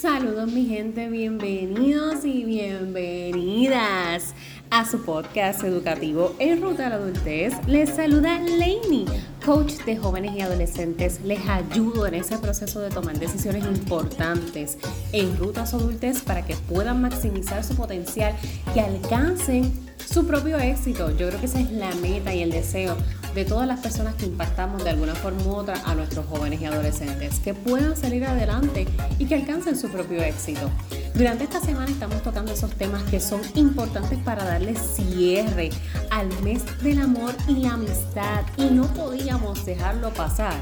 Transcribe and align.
Saludos 0.00 0.52
mi 0.52 0.64
gente, 0.64 1.08
bienvenidos 1.08 2.24
y 2.24 2.44
bienvenidas 2.44 4.32
a 4.70 4.88
su 4.88 5.04
podcast 5.04 5.64
educativo 5.64 6.36
En 6.38 6.62
Ruta 6.62 6.86
a 6.86 6.90
la 6.90 6.94
Adultez. 6.94 7.54
Les 7.66 7.90
saluda 7.90 8.38
Lainey, 8.38 9.06
coach 9.44 9.72
de 9.86 9.96
jóvenes 9.96 10.36
y 10.36 10.40
adolescentes. 10.42 11.20
Les 11.24 11.44
ayudo 11.48 12.06
en 12.06 12.14
ese 12.14 12.38
proceso 12.38 12.80
de 12.80 12.90
tomar 12.90 13.18
decisiones 13.18 13.64
importantes 13.64 14.78
en 15.10 15.36
rutas 15.36 15.74
adultez 15.74 16.22
para 16.22 16.46
que 16.46 16.54
puedan 16.54 17.02
maximizar 17.02 17.64
su 17.64 17.74
potencial 17.74 18.36
y 18.76 18.78
alcancen 18.78 19.72
su 19.96 20.28
propio 20.28 20.58
éxito. 20.58 21.10
Yo 21.10 21.26
creo 21.26 21.40
que 21.40 21.46
esa 21.46 21.58
es 21.58 21.72
la 21.72 21.92
meta 21.96 22.32
y 22.32 22.42
el 22.42 22.52
deseo 22.52 22.96
de 23.34 23.44
todas 23.44 23.66
las 23.66 23.80
personas 23.80 24.14
que 24.14 24.26
impactamos 24.26 24.82
de 24.84 24.90
alguna 24.90 25.14
forma 25.14 25.42
u 25.44 25.54
otra 25.54 25.80
a 25.84 25.94
nuestros 25.94 26.26
jóvenes 26.26 26.60
y 26.60 26.64
adolescentes, 26.64 27.38
que 27.40 27.54
puedan 27.54 27.96
salir 27.96 28.24
adelante 28.24 28.86
y 29.18 29.26
que 29.26 29.34
alcancen 29.34 29.76
su 29.76 29.88
propio 29.88 30.22
éxito. 30.22 30.70
Durante 31.14 31.44
esta 31.44 31.60
semana 31.60 31.90
estamos 31.90 32.22
tocando 32.22 32.52
esos 32.52 32.70
temas 32.72 33.02
que 33.04 33.20
son 33.20 33.40
importantes 33.54 34.18
para 34.20 34.44
darle 34.44 34.76
cierre 34.76 35.70
al 36.10 36.28
mes 36.42 36.62
del 36.82 37.00
amor 37.00 37.34
y 37.46 37.56
la 37.56 37.74
amistad 37.74 38.42
y 38.56 38.66
no 38.66 38.86
podíamos 38.94 39.64
dejarlo 39.64 40.12
pasar. 40.12 40.54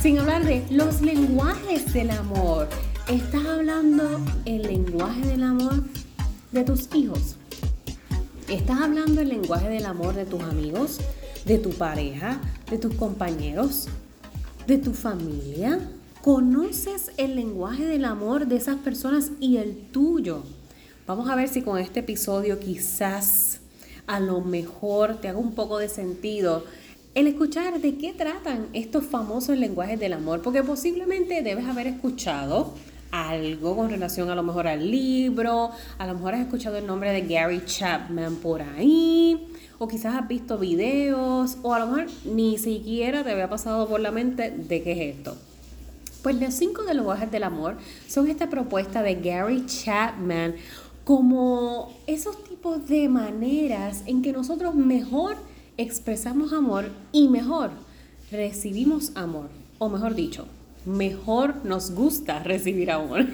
Sin 0.00 0.18
hablar 0.18 0.44
de 0.44 0.64
los 0.70 1.02
lenguajes 1.02 1.92
del 1.92 2.10
amor. 2.10 2.68
¿Estás 3.08 3.44
hablando 3.44 4.20
el 4.44 4.62
lenguaje 4.62 5.20
del 5.22 5.42
amor 5.42 5.82
de 6.52 6.64
tus 6.64 6.88
hijos? 6.94 7.36
¿Estás 8.48 8.80
hablando 8.80 9.20
el 9.20 9.28
lenguaje 9.28 9.68
del 9.68 9.86
amor 9.86 10.14
de 10.14 10.24
tus 10.24 10.42
amigos? 10.42 11.00
De 11.44 11.58
tu 11.58 11.70
pareja, 11.70 12.40
de 12.70 12.78
tus 12.78 12.94
compañeros, 12.94 13.88
de 14.66 14.78
tu 14.78 14.92
familia. 14.92 15.80
Conoces 16.22 17.12
el 17.16 17.36
lenguaje 17.36 17.86
del 17.86 18.04
amor 18.04 18.46
de 18.46 18.56
esas 18.56 18.76
personas 18.76 19.30
y 19.40 19.56
el 19.56 19.74
tuyo. 19.90 20.42
Vamos 21.06 21.28
a 21.30 21.34
ver 21.34 21.48
si 21.48 21.62
con 21.62 21.78
este 21.78 22.00
episodio 22.00 22.60
quizás 22.60 23.60
a 24.06 24.20
lo 24.20 24.40
mejor 24.40 25.20
te 25.20 25.28
haga 25.28 25.38
un 25.38 25.54
poco 25.54 25.78
de 25.78 25.88
sentido 25.88 26.64
el 27.14 27.26
escuchar 27.26 27.80
de 27.80 27.96
qué 27.96 28.12
tratan 28.12 28.68
estos 28.72 29.04
famosos 29.04 29.58
lenguajes 29.58 29.98
del 29.98 30.12
amor, 30.12 30.42
porque 30.42 30.62
posiblemente 30.62 31.42
debes 31.42 31.66
haber 31.66 31.88
escuchado 31.88 32.74
algo 33.10 33.76
con 33.76 33.90
relación 33.90 34.30
a 34.30 34.34
lo 34.34 34.42
mejor 34.42 34.66
al 34.66 34.90
libro, 34.90 35.70
a 35.98 36.06
lo 36.06 36.14
mejor 36.14 36.34
has 36.34 36.40
escuchado 36.40 36.76
el 36.76 36.86
nombre 36.86 37.12
de 37.12 37.22
Gary 37.22 37.62
Chapman 37.64 38.36
por 38.36 38.62
ahí, 38.62 39.48
o 39.78 39.88
quizás 39.88 40.14
has 40.14 40.28
visto 40.28 40.58
videos, 40.58 41.58
o 41.62 41.74
a 41.74 41.78
lo 41.80 41.86
mejor 41.86 42.06
ni 42.24 42.58
siquiera 42.58 43.24
te 43.24 43.32
había 43.32 43.48
pasado 43.48 43.88
por 43.88 44.00
la 44.00 44.10
mente 44.10 44.50
de 44.50 44.82
qué 44.82 44.92
es 44.92 45.16
esto. 45.16 45.36
Pues 46.22 46.38
los 46.38 46.52
cinco 46.54 46.82
de 46.82 46.94
lenguajes 46.94 47.30
del 47.30 47.44
amor 47.44 47.76
son 48.06 48.28
esta 48.28 48.50
propuesta 48.50 49.02
de 49.02 49.14
Gary 49.14 49.64
Chapman 49.66 50.54
como 51.04 51.92
esos 52.06 52.44
tipos 52.44 52.86
de 52.86 53.08
maneras 53.08 54.02
en 54.06 54.22
que 54.22 54.32
nosotros 54.32 54.74
mejor 54.74 55.36
expresamos 55.78 56.52
amor 56.52 56.90
y 57.10 57.28
mejor 57.28 57.70
recibimos 58.30 59.12
amor, 59.16 59.48
o 59.78 59.88
mejor 59.88 60.14
dicho, 60.14 60.46
mejor 60.86 61.64
nos 61.64 61.90
gusta 61.92 62.42
recibir 62.42 62.90
amor. 62.90 63.26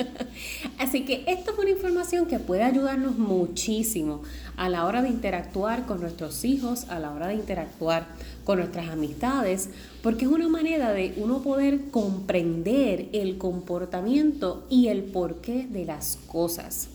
Así 0.78 1.04
que 1.04 1.24
esto 1.26 1.52
es 1.52 1.58
una 1.58 1.70
información 1.70 2.26
que 2.26 2.38
puede 2.38 2.62
ayudarnos 2.62 3.18
muchísimo 3.18 4.22
a 4.56 4.68
la 4.68 4.86
hora 4.86 5.02
de 5.02 5.08
interactuar 5.08 5.86
con 5.86 6.00
nuestros 6.00 6.44
hijos, 6.44 6.84
a 6.88 6.98
la 6.98 7.12
hora 7.12 7.28
de 7.28 7.34
interactuar 7.34 8.08
con 8.44 8.58
nuestras 8.58 8.88
amistades, 8.88 9.70
porque 10.02 10.24
es 10.24 10.30
una 10.30 10.48
manera 10.48 10.92
de 10.92 11.14
uno 11.16 11.42
poder 11.42 11.90
comprender 11.90 13.08
el 13.12 13.38
comportamiento 13.38 14.66
y 14.70 14.88
el 14.88 15.04
porqué 15.04 15.66
de 15.66 15.84
las 15.84 16.18
cosas. 16.26 16.88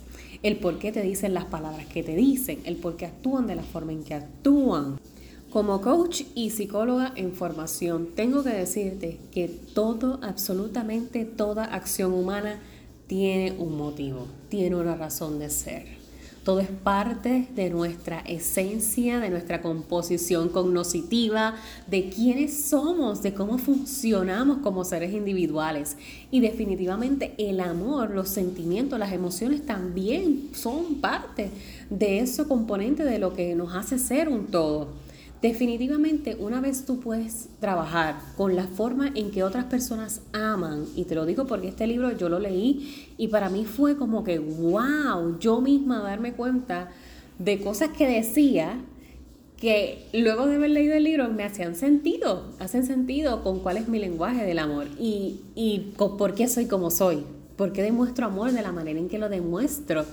El 0.43 0.57
por 0.57 0.77
qué 0.79 0.91
te 0.91 1.01
dicen 1.01 1.33
las 1.33 1.45
palabras 1.45 1.87
que 1.87 2.03
te 2.03 2.15
dicen, 2.15 2.59
el 2.65 2.75
por 2.75 2.97
qué 2.97 3.05
actúan 3.05 3.47
de 3.47 3.55
la 3.55 3.63
forma 3.63 3.93
en 3.93 4.03
que 4.03 4.13
actúan. 4.13 4.99
Como 5.55 5.79
coach 5.79 6.23
y 6.35 6.49
psicóloga 6.49 7.13
en 7.15 7.31
formación, 7.31 8.09
tengo 8.13 8.43
que 8.43 8.49
decirte 8.49 9.21
que 9.31 9.47
todo, 9.47 10.19
absolutamente 10.21 11.23
toda 11.23 11.63
acción 11.63 12.11
humana 12.11 12.59
tiene 13.07 13.53
un 13.57 13.77
motivo, 13.77 14.27
tiene 14.49 14.75
una 14.75 14.95
razón 14.95 15.39
de 15.39 15.49
ser. 15.49 15.85
Todo 16.43 16.59
es 16.59 16.67
parte 16.67 17.47
de 17.55 17.69
nuestra 17.69 18.19
esencia, 18.19 19.21
de 19.21 19.29
nuestra 19.29 19.61
composición 19.61 20.49
cognoscitiva, 20.49 21.55
de 21.87 22.09
quiénes 22.09 22.65
somos, 22.65 23.23
de 23.23 23.33
cómo 23.33 23.57
funcionamos 23.57 24.57
como 24.57 24.83
seres 24.83 25.13
individuales. 25.13 25.95
Y 26.31 26.41
definitivamente 26.41 27.33
el 27.37 27.61
amor, 27.61 28.09
los 28.09 28.27
sentimientos, 28.27 28.99
las 28.99 29.13
emociones 29.13 29.65
también 29.65 30.49
son 30.53 30.95
parte 30.95 31.49
de 31.89 32.19
ese 32.19 32.43
componente 32.43 33.05
de 33.05 33.19
lo 33.19 33.33
que 33.33 33.55
nos 33.55 33.73
hace 33.73 33.97
ser 33.97 34.27
un 34.27 34.47
todo. 34.47 35.04
Definitivamente, 35.41 36.37
una 36.39 36.59
vez 36.59 36.85
tú 36.85 36.99
puedes 36.99 37.49
trabajar 37.59 38.15
con 38.35 38.55
la 38.55 38.67
forma 38.67 39.11
en 39.13 39.31
que 39.31 39.43
otras 39.43 39.65
personas 39.65 40.21
aman, 40.33 40.85
y 40.95 41.03
te 41.03 41.13
lo 41.13 41.25
digo 41.25 41.45
porque 41.45 41.67
este 41.67 41.85
libro 41.85 42.15
yo 42.17 42.29
lo 42.29 42.39
leí 42.39 43.13
y 43.17 43.27
para 43.27 43.49
mí 43.49 43.65
fue 43.65 43.95
como 43.97 44.23
que, 44.23 44.39
wow, 44.39 45.37
yo 45.39 45.61
misma 45.61 45.99
darme 45.99 46.33
cuenta 46.33 46.89
de 47.37 47.59
cosas 47.59 47.89
que 47.89 48.07
decía 48.07 48.81
que 49.57 50.07
luego 50.13 50.47
de 50.47 50.55
haber 50.55 50.71
leído 50.71 50.95
el 50.95 51.03
libro 51.03 51.29
me 51.29 51.43
hacían 51.43 51.75
sentido, 51.75 52.43
hacen 52.59 52.85
sentido 52.85 53.43
con 53.43 53.59
cuál 53.59 53.77
es 53.77 53.87
mi 53.87 53.99
lenguaje 53.99 54.45
del 54.45 54.59
amor 54.59 54.87
y, 54.99 55.41
y 55.53 55.93
por 55.97 56.33
qué 56.33 56.47
soy 56.47 56.65
como 56.65 56.91
soy, 56.91 57.23
por 57.55 57.71
qué 57.71 57.81
demuestro 57.81 58.25
amor 58.25 58.51
de 58.51 58.61
la 58.61 58.71
manera 58.71 58.99
en 58.99 59.09
que 59.09 59.17
lo 59.17 59.29
demuestro 59.29 60.05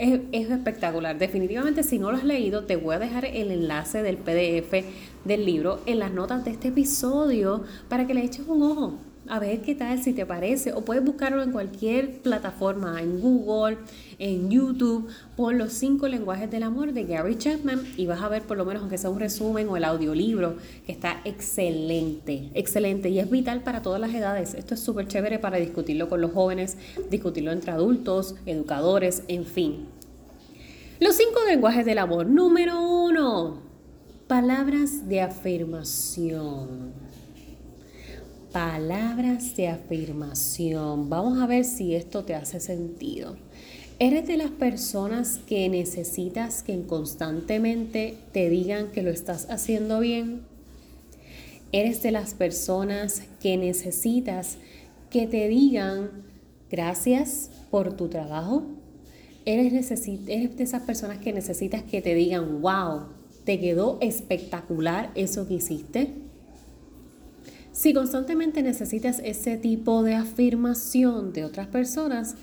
es, 0.00 0.50
espectacular. 0.50 1.18
Definitivamente, 1.18 1.82
si 1.82 1.98
no 1.98 2.10
lo 2.10 2.16
has 2.16 2.24
leído, 2.24 2.64
te 2.64 2.76
voy 2.76 2.94
a 2.94 2.98
dejar 2.98 3.26
el 3.26 3.50
enlace 3.50 4.02
del 4.02 4.16
PDF 4.16 4.84
del 5.24 5.44
libro 5.44 5.80
en 5.84 5.98
las 5.98 6.12
notas 6.12 6.44
de 6.44 6.52
este 6.52 6.68
episodio 6.68 7.64
para 7.88 8.06
que 8.06 8.14
le 8.14 8.24
eches 8.24 8.46
un 8.48 8.62
ojo 8.62 8.94
a 9.30 9.38
ver 9.38 9.62
qué 9.62 9.76
tal, 9.76 10.02
si 10.02 10.12
te 10.12 10.26
parece, 10.26 10.72
o 10.72 10.84
puedes 10.84 11.04
buscarlo 11.04 11.40
en 11.44 11.52
cualquier 11.52 12.20
plataforma, 12.20 13.00
en 13.00 13.20
Google, 13.20 13.78
en 14.18 14.50
YouTube, 14.50 15.08
por 15.36 15.54
los 15.54 15.72
cinco 15.72 16.08
lenguajes 16.08 16.50
del 16.50 16.64
amor 16.64 16.92
de 16.92 17.04
Gary 17.04 17.38
Chapman 17.38 17.80
y 17.96 18.06
vas 18.06 18.20
a 18.22 18.28
ver 18.28 18.42
por 18.42 18.56
lo 18.56 18.64
menos, 18.64 18.82
aunque 18.82 18.98
sea 18.98 19.08
un 19.08 19.20
resumen 19.20 19.68
o 19.68 19.76
el 19.76 19.84
audiolibro, 19.84 20.56
que 20.84 20.90
está 20.90 21.20
excelente, 21.24 22.50
excelente 22.54 23.08
y 23.08 23.20
es 23.20 23.30
vital 23.30 23.62
para 23.62 23.82
todas 23.82 24.00
las 24.00 24.12
edades. 24.12 24.54
Esto 24.54 24.74
es 24.74 24.80
súper 24.80 25.06
chévere 25.06 25.38
para 25.38 25.58
discutirlo 25.58 26.08
con 26.08 26.20
los 26.20 26.32
jóvenes, 26.32 26.76
discutirlo 27.08 27.52
entre 27.52 27.70
adultos, 27.70 28.34
educadores, 28.46 29.22
en 29.28 29.44
fin. 29.44 29.86
Los 30.98 31.14
cinco 31.14 31.38
lenguajes 31.46 31.86
del 31.86 31.98
amor. 31.98 32.26
Número 32.26 32.82
uno, 32.82 33.62
palabras 34.26 35.08
de 35.08 35.20
afirmación 35.20 36.99
palabras 38.52 39.56
de 39.56 39.68
afirmación. 39.68 41.08
Vamos 41.08 41.40
a 41.40 41.46
ver 41.46 41.64
si 41.64 41.94
esto 41.94 42.24
te 42.24 42.34
hace 42.34 42.60
sentido. 42.60 43.36
¿Eres 43.98 44.26
de 44.26 44.36
las 44.36 44.50
personas 44.50 45.40
que 45.46 45.68
necesitas 45.68 46.62
que 46.62 46.80
constantemente 46.82 48.16
te 48.32 48.48
digan 48.48 48.90
que 48.92 49.02
lo 49.02 49.10
estás 49.10 49.48
haciendo 49.50 50.00
bien? 50.00 50.42
¿Eres 51.70 52.02
de 52.02 52.10
las 52.10 52.34
personas 52.34 53.22
que 53.40 53.56
necesitas 53.56 54.56
que 55.10 55.26
te 55.26 55.46
digan 55.48 56.10
gracias 56.70 57.50
por 57.70 57.92
tu 57.92 58.08
trabajo? 58.08 58.64
¿Eres, 59.44 59.90
¿Eres 59.90 60.56
de 60.56 60.64
esas 60.64 60.82
personas 60.82 61.18
que 61.18 61.32
necesitas 61.32 61.82
que 61.82 62.02
te 62.02 62.14
digan, 62.14 62.62
wow, 62.62 63.02
te 63.44 63.60
quedó 63.60 63.98
espectacular 64.00 65.12
eso 65.14 65.46
que 65.46 65.54
hiciste? 65.54 66.29
Si 67.80 67.94
constantemente 67.94 68.62
necesitas 68.62 69.22
ese 69.24 69.56
tipo 69.56 70.02
de 70.02 70.12
afirmación 70.12 71.32
de 71.32 71.46
otras 71.46 71.66
personas, 71.66 72.34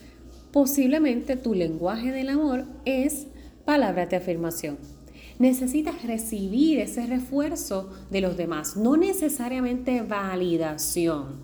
posiblemente 0.51 1.35
tu 1.35 1.53
lenguaje 1.53 2.12
del 2.12 2.29
amor 2.29 2.65
es 2.85 3.27
palabras 3.63 4.09
de 4.09 4.15
afirmación. 4.15 4.79
Necesitas 5.38 6.01
recibir 6.01 6.79
ese 6.79 7.06
refuerzo 7.06 7.88
de 8.09 8.21
los 8.21 8.35
demás, 8.35 8.77
no 8.77 8.97
necesariamente 8.97 10.01
validación, 10.01 11.35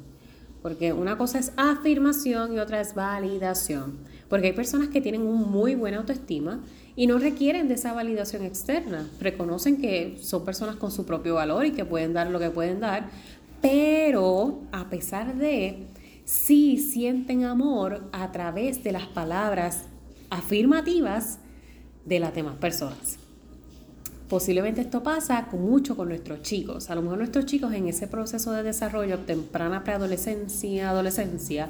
porque 0.63 0.91
una 0.91 1.15
cosa 1.15 1.37
es 1.37 1.53
afirmación 1.55 2.55
y 2.55 2.57
otra 2.57 2.81
es 2.81 2.95
validación, 2.95 3.99
porque 4.27 4.47
hay 4.47 4.53
personas 4.53 4.87
que 4.87 5.01
tienen 5.01 5.21
un 5.21 5.51
muy 5.51 5.75
buena 5.75 5.97
autoestima 5.97 6.63
y 6.95 7.05
no 7.05 7.19
requieren 7.19 7.67
de 7.67 7.75
esa 7.75 7.93
validación 7.93 8.43
externa, 8.43 9.07
reconocen 9.19 9.77
que 9.77 10.17
son 10.19 10.43
personas 10.43 10.77
con 10.77 10.89
su 10.89 11.05
propio 11.05 11.35
valor 11.35 11.67
y 11.67 11.73
que 11.73 11.85
pueden 11.85 12.13
dar 12.13 12.31
lo 12.31 12.39
que 12.39 12.49
pueden 12.49 12.79
dar, 12.79 13.11
pero 13.63 14.59
a 14.73 14.89
pesar 14.89 15.35
de, 15.35 15.87
sí 16.25 16.77
sienten 16.77 17.45
amor 17.45 18.09
a 18.11 18.29
través 18.33 18.83
de 18.83 18.91
las 18.91 19.07
palabras 19.07 19.83
afirmativas 20.29 21.39
de 22.03 22.19
las 22.19 22.35
demás 22.35 22.57
personas. 22.57 23.17
Posiblemente 24.27 24.81
esto 24.81 25.01
pasa 25.01 25.47
mucho 25.53 25.95
con 25.95 26.09
nuestros 26.09 26.41
chicos. 26.41 26.89
A 26.89 26.95
lo 26.95 27.03
mejor 27.03 27.19
nuestros 27.19 27.45
chicos 27.45 27.71
en 27.71 27.87
ese 27.87 28.07
proceso 28.07 28.51
de 28.51 28.63
desarrollo, 28.63 29.19
temprana 29.19 29.83
preadolescencia, 29.85 30.89
adolescencia, 30.89 31.69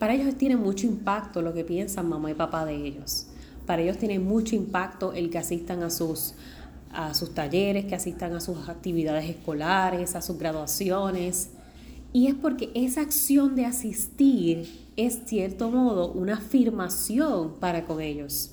Para 0.00 0.14
ellos 0.14 0.34
tiene 0.34 0.56
mucho 0.56 0.88
impacto 0.88 1.40
lo 1.40 1.54
que 1.54 1.62
piensan 1.62 2.08
mamá 2.08 2.32
y 2.32 2.34
papá 2.34 2.64
de 2.64 2.74
ellos. 2.74 3.26
Para 3.64 3.82
ellos 3.82 3.98
tiene 3.98 4.18
mucho 4.18 4.56
impacto 4.56 5.12
el 5.12 5.30
que 5.30 5.38
asistan 5.38 5.84
a 5.84 5.90
sus, 5.90 6.34
a 6.92 7.14
sus 7.14 7.34
talleres, 7.34 7.84
que 7.86 7.94
asistan 7.94 8.34
a 8.34 8.40
sus 8.40 8.68
actividades 8.68 9.28
escolares, 9.28 10.14
a 10.14 10.22
sus 10.22 10.38
graduaciones. 10.38 11.50
Y 12.12 12.26
es 12.26 12.34
porque 12.34 12.70
esa 12.74 13.00
acción 13.00 13.54
de 13.56 13.66
asistir 13.66 14.88
es, 14.96 15.20
cierto 15.26 15.70
modo, 15.70 16.12
una 16.12 16.34
afirmación 16.34 17.54
para 17.58 17.84
con 17.84 18.00
ellos. 18.00 18.51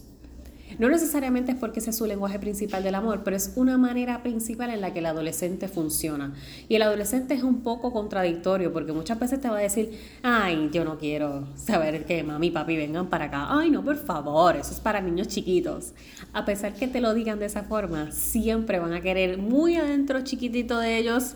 No 0.78 0.90
necesariamente 0.90 1.54
es 1.54 1.58
porque 1.58 1.80
ese 1.80 1.90
es 1.90 1.98
su 1.98 2.06
lenguaje 2.06 2.40
principal 2.40 2.84
del 2.84 2.96
amor, 2.96 3.22
pero 3.24 3.36
es 3.36 3.54
una 3.56 3.78
manera 3.78 4.22
principal 4.22 4.70
en 4.70 4.82
la 4.82 4.94
que 4.94 5.00
el 5.00 5.08
adolescente 5.08 5.68
funciona. 5.68 6.34
Y 6.68 6.76
el 6.76 6.82
adolescente 6.84 7.34
es 7.34 7.44
un 7.44 7.62
poco 7.62 7.92
contradictorio 7.92 8.72
porque 8.72 8.92
muchas 8.92 9.20
veces 9.20 9.42
te 9.42 9.50
va 9.50 9.58
a 9.58 9.62
decir, 9.62 10.00
ay, 10.22 10.70
yo 10.72 10.86
no 10.86 10.98
quiero 10.98 11.48
saber 11.56 12.06
que 12.06 12.24
mami 12.24 12.48
y 12.48 12.52
papi 12.52 12.78
vengan 12.78 13.08
para 13.08 13.26
acá. 13.26 13.48
Ay, 13.50 13.72
no, 13.72 13.84
por 13.84 13.98
favor, 13.98 14.56
eso 14.56 14.72
es 14.72 14.80
para 14.80 15.02
niños 15.02 15.28
chiquitos. 15.28 15.94
A 16.34 16.46
pesar 16.46 16.74
que 16.74 16.88
te 16.88 17.02
lo 17.02 17.14
digan 17.14 17.40
de 17.40 17.46
esa 17.46 17.64
forma, 17.64 18.12
siempre 18.12 18.80
van 18.80 18.94
a 18.94 19.02
querer 19.02 19.38
muy 19.38 19.76
adentro 19.76 20.22
chiquitito 20.22 20.80
de 20.80 20.98
ellos 20.98 21.36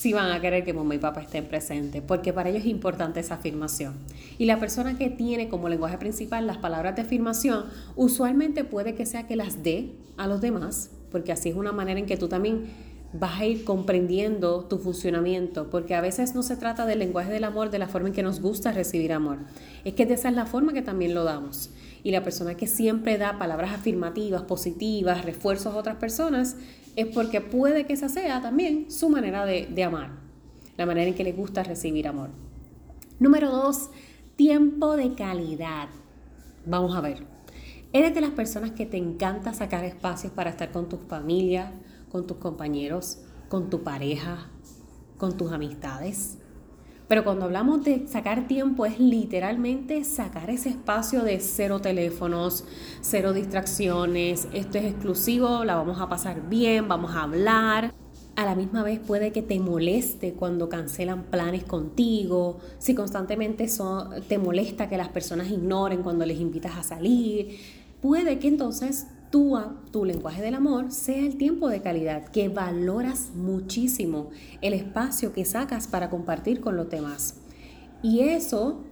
si 0.00 0.14
van 0.14 0.32
a 0.32 0.40
querer 0.40 0.64
que 0.64 0.72
mamá 0.72 0.94
y 0.94 0.98
papá 0.98 1.20
estén 1.20 1.44
presentes, 1.44 2.00
porque 2.00 2.32
para 2.32 2.48
ellos 2.48 2.62
es 2.62 2.68
importante 2.68 3.20
esa 3.20 3.34
afirmación. 3.34 3.92
Y 4.38 4.46
la 4.46 4.58
persona 4.58 4.96
que 4.96 5.10
tiene 5.10 5.50
como 5.50 5.68
lenguaje 5.68 5.98
principal 5.98 6.46
las 6.46 6.56
palabras 6.56 6.96
de 6.96 7.02
afirmación, 7.02 7.66
usualmente 7.96 8.64
puede 8.64 8.94
que 8.94 9.04
sea 9.04 9.26
que 9.26 9.36
las 9.36 9.62
dé 9.62 9.92
a 10.16 10.26
los 10.26 10.40
demás, 10.40 10.88
porque 11.12 11.32
así 11.32 11.50
es 11.50 11.54
una 11.54 11.72
manera 11.72 12.00
en 12.00 12.06
que 12.06 12.16
tú 12.16 12.28
también 12.28 12.68
vas 13.12 13.40
a 13.40 13.44
ir 13.44 13.62
comprendiendo 13.64 14.64
tu 14.64 14.78
funcionamiento, 14.78 15.68
porque 15.68 15.94
a 15.94 16.00
veces 16.00 16.34
no 16.34 16.42
se 16.42 16.56
trata 16.56 16.86
del 16.86 17.00
lenguaje 17.00 17.30
del 17.30 17.44
amor 17.44 17.68
de 17.68 17.78
la 17.78 17.86
forma 17.86 18.08
en 18.08 18.14
que 18.14 18.22
nos 18.22 18.40
gusta 18.40 18.72
recibir 18.72 19.12
amor, 19.12 19.36
es 19.84 19.92
que 19.92 20.04
esa 20.04 20.30
es 20.30 20.34
la 20.34 20.46
forma 20.46 20.72
que 20.72 20.80
también 20.80 21.12
lo 21.12 21.24
damos. 21.24 21.68
Y 22.02 22.12
la 22.12 22.22
persona 22.22 22.54
que 22.54 22.66
siempre 22.66 23.18
da 23.18 23.38
palabras 23.38 23.74
afirmativas, 23.74 24.44
positivas, 24.44 25.26
refuerzos 25.26 25.74
a 25.74 25.76
otras 25.76 25.96
personas, 25.96 26.56
es 26.96 27.06
porque 27.06 27.40
puede 27.40 27.86
que 27.86 27.92
esa 27.92 28.08
sea 28.08 28.40
también 28.40 28.90
su 28.90 29.08
manera 29.08 29.44
de, 29.46 29.84
amar, 29.84 30.10
la 30.76 30.86
manera 30.86 31.08
en 31.08 31.14
que 31.14 31.24
le 31.24 31.32
gusta 31.32 31.62
recibir 31.62 32.08
amor. 32.08 32.30
Número 33.18 33.50
dos, 33.50 33.90
tiempo 34.36 34.96
de 34.96 35.14
calidad. 35.14 35.88
Vamos 36.66 36.96
a 36.96 37.00
ver. 37.00 37.26
¿Eres 37.92 38.14
de 38.14 38.20
las 38.20 38.30
personas 38.30 38.70
que 38.70 38.86
te 38.86 38.96
encanta 38.96 39.52
sacar 39.52 39.84
espacios 39.84 40.32
para 40.32 40.50
estar 40.50 40.70
con 40.70 40.88
tu 40.88 40.96
familia, 40.96 41.72
con 42.10 42.26
tus 42.26 42.36
compañeros, 42.36 43.18
con 43.48 43.68
tu 43.68 43.82
pareja, 43.82 44.48
con 45.18 45.36
tus 45.36 45.52
amistades? 45.52 46.38
Pero 47.10 47.24
cuando 47.24 47.46
hablamos 47.46 47.82
de 47.82 48.06
sacar 48.06 48.46
tiempo 48.46 48.86
es 48.86 49.00
literalmente 49.00 50.04
sacar 50.04 50.48
ese 50.48 50.68
espacio 50.68 51.24
de 51.24 51.40
cero 51.40 51.80
teléfonos, 51.80 52.62
cero 53.00 53.32
distracciones, 53.32 54.46
esto 54.52 54.78
es 54.78 54.84
exclusivo, 54.84 55.64
la 55.64 55.74
vamos 55.74 56.00
a 56.00 56.08
pasar 56.08 56.48
bien, 56.48 56.86
vamos 56.86 57.10
a 57.16 57.24
hablar. 57.24 57.92
A 58.36 58.44
la 58.44 58.54
misma 58.54 58.84
vez 58.84 59.00
puede 59.00 59.32
que 59.32 59.42
te 59.42 59.58
moleste 59.58 60.34
cuando 60.34 60.68
cancelan 60.68 61.24
planes 61.24 61.64
contigo, 61.64 62.60
si 62.78 62.94
constantemente 62.94 63.66
te 64.28 64.38
molesta 64.38 64.88
que 64.88 64.96
las 64.96 65.08
personas 65.08 65.50
ignoren 65.50 66.04
cuando 66.04 66.24
les 66.24 66.38
invitas 66.38 66.76
a 66.76 66.84
salir, 66.84 67.58
puede 68.00 68.38
que 68.38 68.46
entonces 68.46 69.08
tu, 69.30 69.56
tu 69.92 70.04
lenguaje 70.04 70.42
del 70.42 70.54
amor 70.54 70.90
sea 70.90 71.18
el 71.18 71.36
tiempo 71.36 71.68
de 71.68 71.80
calidad, 71.80 72.28
que 72.28 72.48
valoras 72.48 73.30
muchísimo 73.34 74.30
el 74.60 74.74
espacio 74.74 75.32
que 75.32 75.44
sacas 75.44 75.86
para 75.86 76.10
compartir 76.10 76.60
con 76.60 76.76
los 76.76 76.90
demás. 76.90 77.36
Y 78.02 78.20
eso 78.20 78.82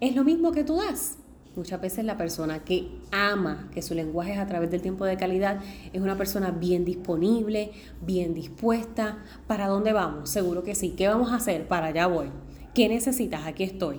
es 0.00 0.16
lo 0.16 0.24
mismo 0.24 0.52
que 0.52 0.64
tú 0.64 0.76
das. 0.76 1.18
Muchas 1.54 1.80
veces 1.80 2.04
la 2.04 2.16
persona 2.16 2.60
que 2.60 2.88
ama 3.10 3.68
que 3.72 3.82
su 3.82 3.94
lenguaje 3.94 4.32
es 4.32 4.38
a 4.38 4.46
través 4.46 4.70
del 4.70 4.80
tiempo 4.80 5.04
de 5.04 5.16
calidad 5.16 5.60
es 5.92 6.00
una 6.00 6.16
persona 6.16 6.52
bien 6.52 6.84
disponible, 6.84 7.72
bien 8.00 8.32
dispuesta. 8.32 9.24
¿Para 9.46 9.66
dónde 9.66 9.92
vamos? 9.92 10.30
Seguro 10.30 10.62
que 10.62 10.76
sí. 10.76 10.90
¿Qué 10.90 11.08
vamos 11.08 11.32
a 11.32 11.36
hacer? 11.36 11.66
Para 11.66 11.86
allá 11.86 12.06
voy. 12.06 12.30
¿Qué 12.74 12.88
necesitas? 12.88 13.46
Aquí 13.46 13.64
estoy. 13.64 13.98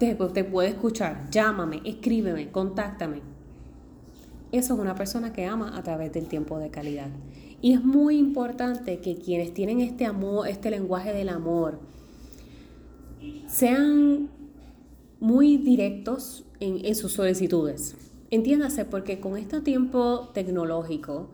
Te, 0.00 0.14
te 0.14 0.44
puede 0.44 0.70
escuchar. 0.70 1.30
Llámame, 1.30 1.80
escríbeme, 1.84 2.50
contáctame. 2.50 3.35
Eso 4.56 4.74
es 4.74 4.80
una 4.80 4.94
persona 4.94 5.32
que 5.32 5.44
ama 5.44 5.76
a 5.76 5.82
través 5.82 6.12
del 6.12 6.26
tiempo 6.26 6.58
de 6.58 6.70
calidad. 6.70 7.08
Y 7.60 7.72
es 7.72 7.84
muy 7.84 8.16
importante 8.16 8.98
que 9.00 9.16
quienes 9.16 9.52
tienen 9.54 9.80
este 9.80 10.04
amor, 10.06 10.48
este 10.48 10.70
lenguaje 10.70 11.12
del 11.12 11.28
amor, 11.28 11.80
sean 13.46 14.28
muy 15.20 15.56
directos 15.56 16.44
en, 16.60 16.84
en 16.84 16.94
sus 16.94 17.12
solicitudes. 17.12 17.96
Entiéndase, 18.30 18.84
porque 18.84 19.20
con 19.20 19.36
este 19.36 19.60
tiempo 19.60 20.30
tecnológico 20.34 21.30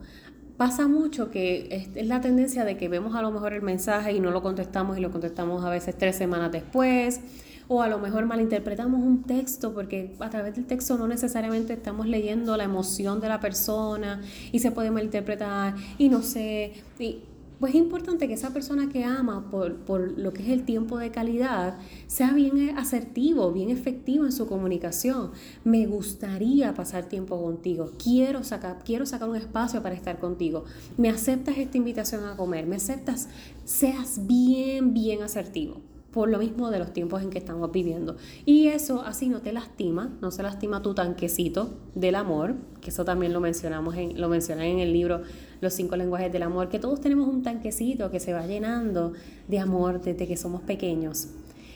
pasa 0.57 0.87
mucho 0.87 1.31
que 1.31 1.89
es, 1.95 2.07
la 2.07 2.21
tendencia 2.21 2.63
de 2.63 2.77
que 2.77 2.87
vemos 2.87 3.15
a 3.15 3.21
lo 3.21 3.31
mejor 3.31 3.53
el 3.53 3.61
mensaje 3.61 4.13
y 4.13 4.19
no 4.19 4.31
lo 4.31 4.41
contestamos 4.41 4.97
y 4.97 5.01
lo 5.01 5.11
contestamos 5.11 5.63
a 5.63 5.69
veces 5.69 5.97
tres 5.97 6.15
semanas 6.15 6.51
después 6.51 7.21
o 7.67 7.81
a 7.81 7.87
lo 7.87 7.99
mejor 7.99 8.25
malinterpretamos 8.25 9.01
un 9.01 9.23
texto 9.23 9.73
porque 9.73 10.15
a 10.19 10.29
través 10.29 10.55
del 10.55 10.65
texto 10.65 10.97
no 10.97 11.07
necesariamente 11.07 11.73
estamos 11.73 12.07
leyendo 12.07 12.57
la 12.57 12.63
emoción 12.63 13.19
de 13.19 13.29
la 13.29 13.39
persona 13.39 14.21
y 14.51 14.59
se 14.59 14.71
puede 14.71 14.91
malinterpretar 14.91 15.75
y 15.97 16.09
no 16.09 16.21
sé. 16.21 16.73
Y, 16.99 17.21
pues 17.63 17.75
es 17.75 17.79
importante 17.79 18.27
que 18.27 18.33
esa 18.33 18.51
persona 18.51 18.89
que 18.89 19.05
ama 19.05 19.49
por, 19.49 19.77
por, 19.77 20.19
lo 20.19 20.33
que 20.33 20.43
es 20.43 20.49
el 20.49 20.65
tiempo 20.65 20.97
de 20.97 21.11
calidad 21.11 21.77
sea 22.07 22.33
bien 22.33 22.77
asertivo, 22.77 23.53
bien 23.53 23.69
efectivo 23.69 24.25
en 24.25 24.33
su 24.33 24.47
comunicación. 24.47 25.31
Me 25.63 25.85
gustaría 25.85 26.73
pasar 26.73 27.05
tiempo 27.05 27.41
contigo. 27.41 27.91
Quiero 28.03 28.43
sacar, 28.43 28.79
quiero 28.83 29.05
sacar 29.05 29.29
un 29.29 29.37
espacio 29.37 29.81
para 29.81 29.95
estar 29.95 30.19
contigo. 30.19 30.65
¿Me 30.97 31.07
aceptas 31.07 31.57
esta 31.57 31.77
invitación 31.77 32.25
a 32.25 32.35
comer? 32.35 32.65
¿Me 32.65 32.75
aceptas? 32.75 33.29
Seas 33.63 34.27
bien, 34.27 34.93
bien 34.93 35.23
asertivo 35.23 35.92
por 36.13 36.29
lo 36.29 36.37
mismo 36.37 36.69
de 36.69 36.79
los 36.79 36.93
tiempos 36.93 37.23
en 37.23 37.31
que 37.31 37.39
estamos 37.39 37.71
viviendo. 37.71 38.15
Y 38.45 38.67
eso 38.67 39.01
así 39.01 39.27
no 39.29 39.41
te 39.41 39.51
lastima, 39.51 40.15
no 40.21 40.31
se 40.31 40.43
lastima 40.43 40.81
tu 40.81 40.93
tanquecito 40.93 41.73
del 41.95 42.15
amor, 42.15 42.55
que 42.81 42.91
eso 42.91 43.03
también 43.03 43.33
lo 43.33 43.41
mencionamos 43.41 43.95
en, 43.95 44.21
lo 44.21 44.29
mencionan 44.29 44.65
en 44.65 44.79
el 44.79 44.93
libro 44.93 45.23
Los 45.59 45.73
cinco 45.73 45.95
lenguajes 45.95 46.31
del 46.31 46.43
amor, 46.43 46.69
que 46.69 46.79
todos 46.79 47.01
tenemos 47.01 47.27
un 47.27 47.41
tanquecito 47.41 48.11
que 48.11 48.19
se 48.19 48.31
va 48.31 48.45
llenando 48.45 49.13
de 49.47 49.59
amor 49.59 50.01
desde 50.01 50.27
que 50.27 50.37
somos 50.37 50.61
pequeños. 50.61 51.29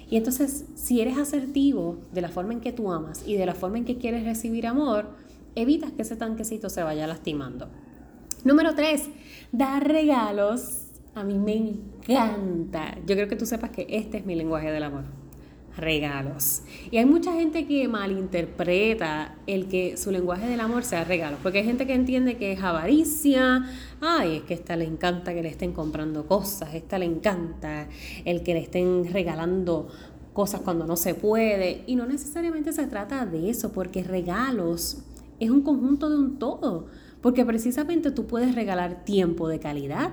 Y 0.10 0.16
entonces, 0.16 0.66
si 0.76 1.02
eres 1.02 1.18
asertivo 1.18 1.98
de 2.14 2.22
la 2.22 2.30
forma 2.30 2.54
en 2.54 2.62
que 2.62 2.72
tú 2.72 2.92
amas 2.92 3.24
y 3.28 3.36
de 3.36 3.46
la 3.46 3.56
forma 3.56 3.80
en 3.80 3.86
que 3.86 3.98
quieres 3.98 4.24
recibir 4.24 4.68
amor, 4.68 5.10
evitas 5.56 5.92
que 5.92 6.04
ese 6.04 6.16
tanquecito 6.16 6.70
se 6.70 6.84
vaya 6.84 7.08
lastimando. 7.08 7.68
Número 8.46 8.76
tres, 8.76 9.10
dar 9.52 9.86
regalos 9.86 10.87
a 11.18 11.24
mí 11.24 11.38
me 11.38 11.56
encanta. 11.56 12.96
Yo 13.06 13.16
creo 13.16 13.28
que 13.28 13.36
tú 13.36 13.46
sepas 13.46 13.72
que 13.72 13.88
este 13.90 14.18
es 14.18 14.26
mi 14.26 14.36
lenguaje 14.36 14.72
del 14.72 14.84
amor. 14.84 15.04
Regalos. 15.76 16.64
Y 16.90 16.98
hay 16.98 17.06
mucha 17.06 17.34
gente 17.34 17.68
que 17.68 17.88
malinterpreta 17.88 19.36
el 19.46 19.68
que 19.68 19.96
su 19.96 20.10
lenguaje 20.10 20.48
del 20.48 20.60
amor 20.60 20.84
sea 20.84 21.04
regalos. 21.04 21.40
Porque 21.44 21.60
hay 21.60 21.66
gente 21.66 21.86
que 21.86 21.94
entiende 21.94 22.38
que 22.38 22.52
es 22.54 22.64
avaricia. 22.64 23.66
Ay, 24.02 24.38
es 24.38 24.42
que 24.44 24.56
esta 24.56 24.76
le 24.76 24.86
encanta 24.86 25.34
que 25.36 25.44
le 25.44 25.50
estén 25.50 25.74
comprando 25.74 26.26
cosas. 26.26 26.74
Esta 26.74 26.98
le 26.98 27.06
encanta 27.06 27.88
el 28.26 28.42
que 28.42 28.56
le 28.56 28.62
estén 28.62 29.12
regalando 29.12 29.88
cosas 30.34 30.62
cuando 30.62 30.88
no 30.88 30.96
se 30.96 31.14
puede. 31.14 31.84
Y 31.86 31.96
no 31.96 32.08
necesariamente 32.08 32.74
se 32.74 32.88
trata 32.88 33.26
de 33.26 33.50
eso, 33.50 33.72
porque 33.72 34.04
regalos 34.04 35.04
es 35.40 35.50
un 35.50 35.62
conjunto 35.62 36.10
de 36.10 36.18
un 36.18 36.40
todo. 36.40 36.88
Porque 37.22 37.46
precisamente 37.46 38.12
tú 38.12 38.26
puedes 38.26 38.56
regalar 38.56 39.04
tiempo 39.04 39.48
de 39.48 39.60
calidad, 39.60 40.12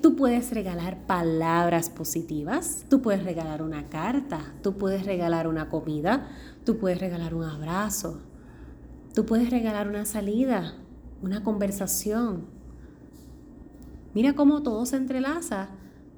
Tú 0.00 0.14
puedes 0.14 0.52
regalar 0.52 1.06
palabras 1.06 1.90
positivas, 1.90 2.84
tú 2.88 3.02
puedes 3.02 3.24
regalar 3.24 3.62
una 3.62 3.88
carta, 3.88 4.54
tú 4.62 4.76
puedes 4.78 5.04
regalar 5.04 5.48
una 5.48 5.68
comida, 5.68 6.28
tú 6.64 6.78
puedes 6.78 7.00
regalar 7.00 7.34
un 7.34 7.44
abrazo, 7.44 8.20
tú 9.12 9.26
puedes 9.26 9.50
regalar 9.50 9.88
una 9.88 10.04
salida, 10.04 10.74
una 11.20 11.42
conversación. 11.42 12.46
Mira 14.14 14.34
cómo 14.34 14.62
todo 14.62 14.86
se 14.86 14.96
entrelaza, 14.96 15.70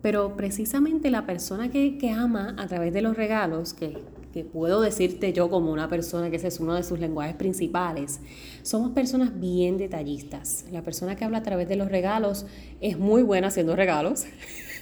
pero 0.03 0.37
precisamente 0.37 1.11
la 1.11 1.25
persona 1.25 1.71
que, 1.71 1.97
que 1.97 2.11
ama 2.11 2.55
a 2.59 2.67
través 2.67 2.93
de 2.93 3.01
los 3.01 3.17
regalos, 3.17 3.73
que 3.73 4.05
que 4.33 4.45
puedo 4.45 4.81
decirte 4.81 5.33
yo 5.33 5.51
como 5.51 5.73
una 5.73 5.89
persona 5.89 6.31
que 6.31 6.37
ese 6.37 6.49
es 6.49 6.61
uno 6.61 6.75
de 6.75 6.83
sus 6.83 7.01
lenguajes 7.01 7.35
principales, 7.35 8.21
somos 8.63 8.93
personas 8.93 9.39
bien 9.39 9.77
detallistas. 9.77 10.65
La 10.71 10.83
persona 10.83 11.17
que 11.17 11.25
habla 11.25 11.39
a 11.39 11.43
través 11.43 11.69
de 11.69 11.77
los 11.77 11.91
regalos 11.91 12.47
es 12.81 12.99
muy 12.99 13.23
buena 13.23 13.49
haciendo 13.49 13.75
regalos. 13.75 14.27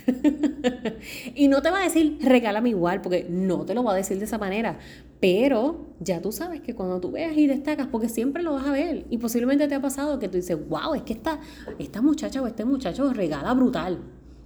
y 1.35 1.49
no 1.49 1.63
te 1.63 1.71
va 1.71 1.81
a 1.81 1.85
decir 1.85 2.19
regálame 2.21 2.71
igual, 2.71 3.01
porque 3.01 3.27
no 3.29 3.65
te 3.65 3.75
lo 3.75 3.83
va 3.83 3.93
a 3.93 3.97
decir 3.97 4.19
de 4.19 4.27
esa 4.27 4.39
manera. 4.39 4.79
Pero 5.21 5.87
ya 5.99 6.21
tú 6.21 6.31
sabes 6.31 6.61
que 6.61 6.75
cuando 6.75 7.01
tú 7.01 7.13
veas 7.13 7.37
y 7.37 7.47
destacas, 7.47 7.89
porque 7.89 8.09
siempre 8.09 8.43
lo 8.43 8.53
vas 8.53 8.67
a 8.67 8.73
ver, 8.73 9.07
y 9.09 9.19
posiblemente 9.19 9.67
te 9.67 9.75
ha 9.75 9.81
pasado 9.81 10.19
que 10.19 10.29
tú 10.29 10.37
dices, 10.37 10.59
wow, 10.69 10.95
es 10.95 11.03
que 11.03 11.15
esta, 11.15 11.41
esta 11.79 12.03
muchacha 12.03 12.43
o 12.43 12.47
este 12.47 12.65
muchacho 12.65 13.13
regala 13.13 13.55
brutal. 13.55 13.99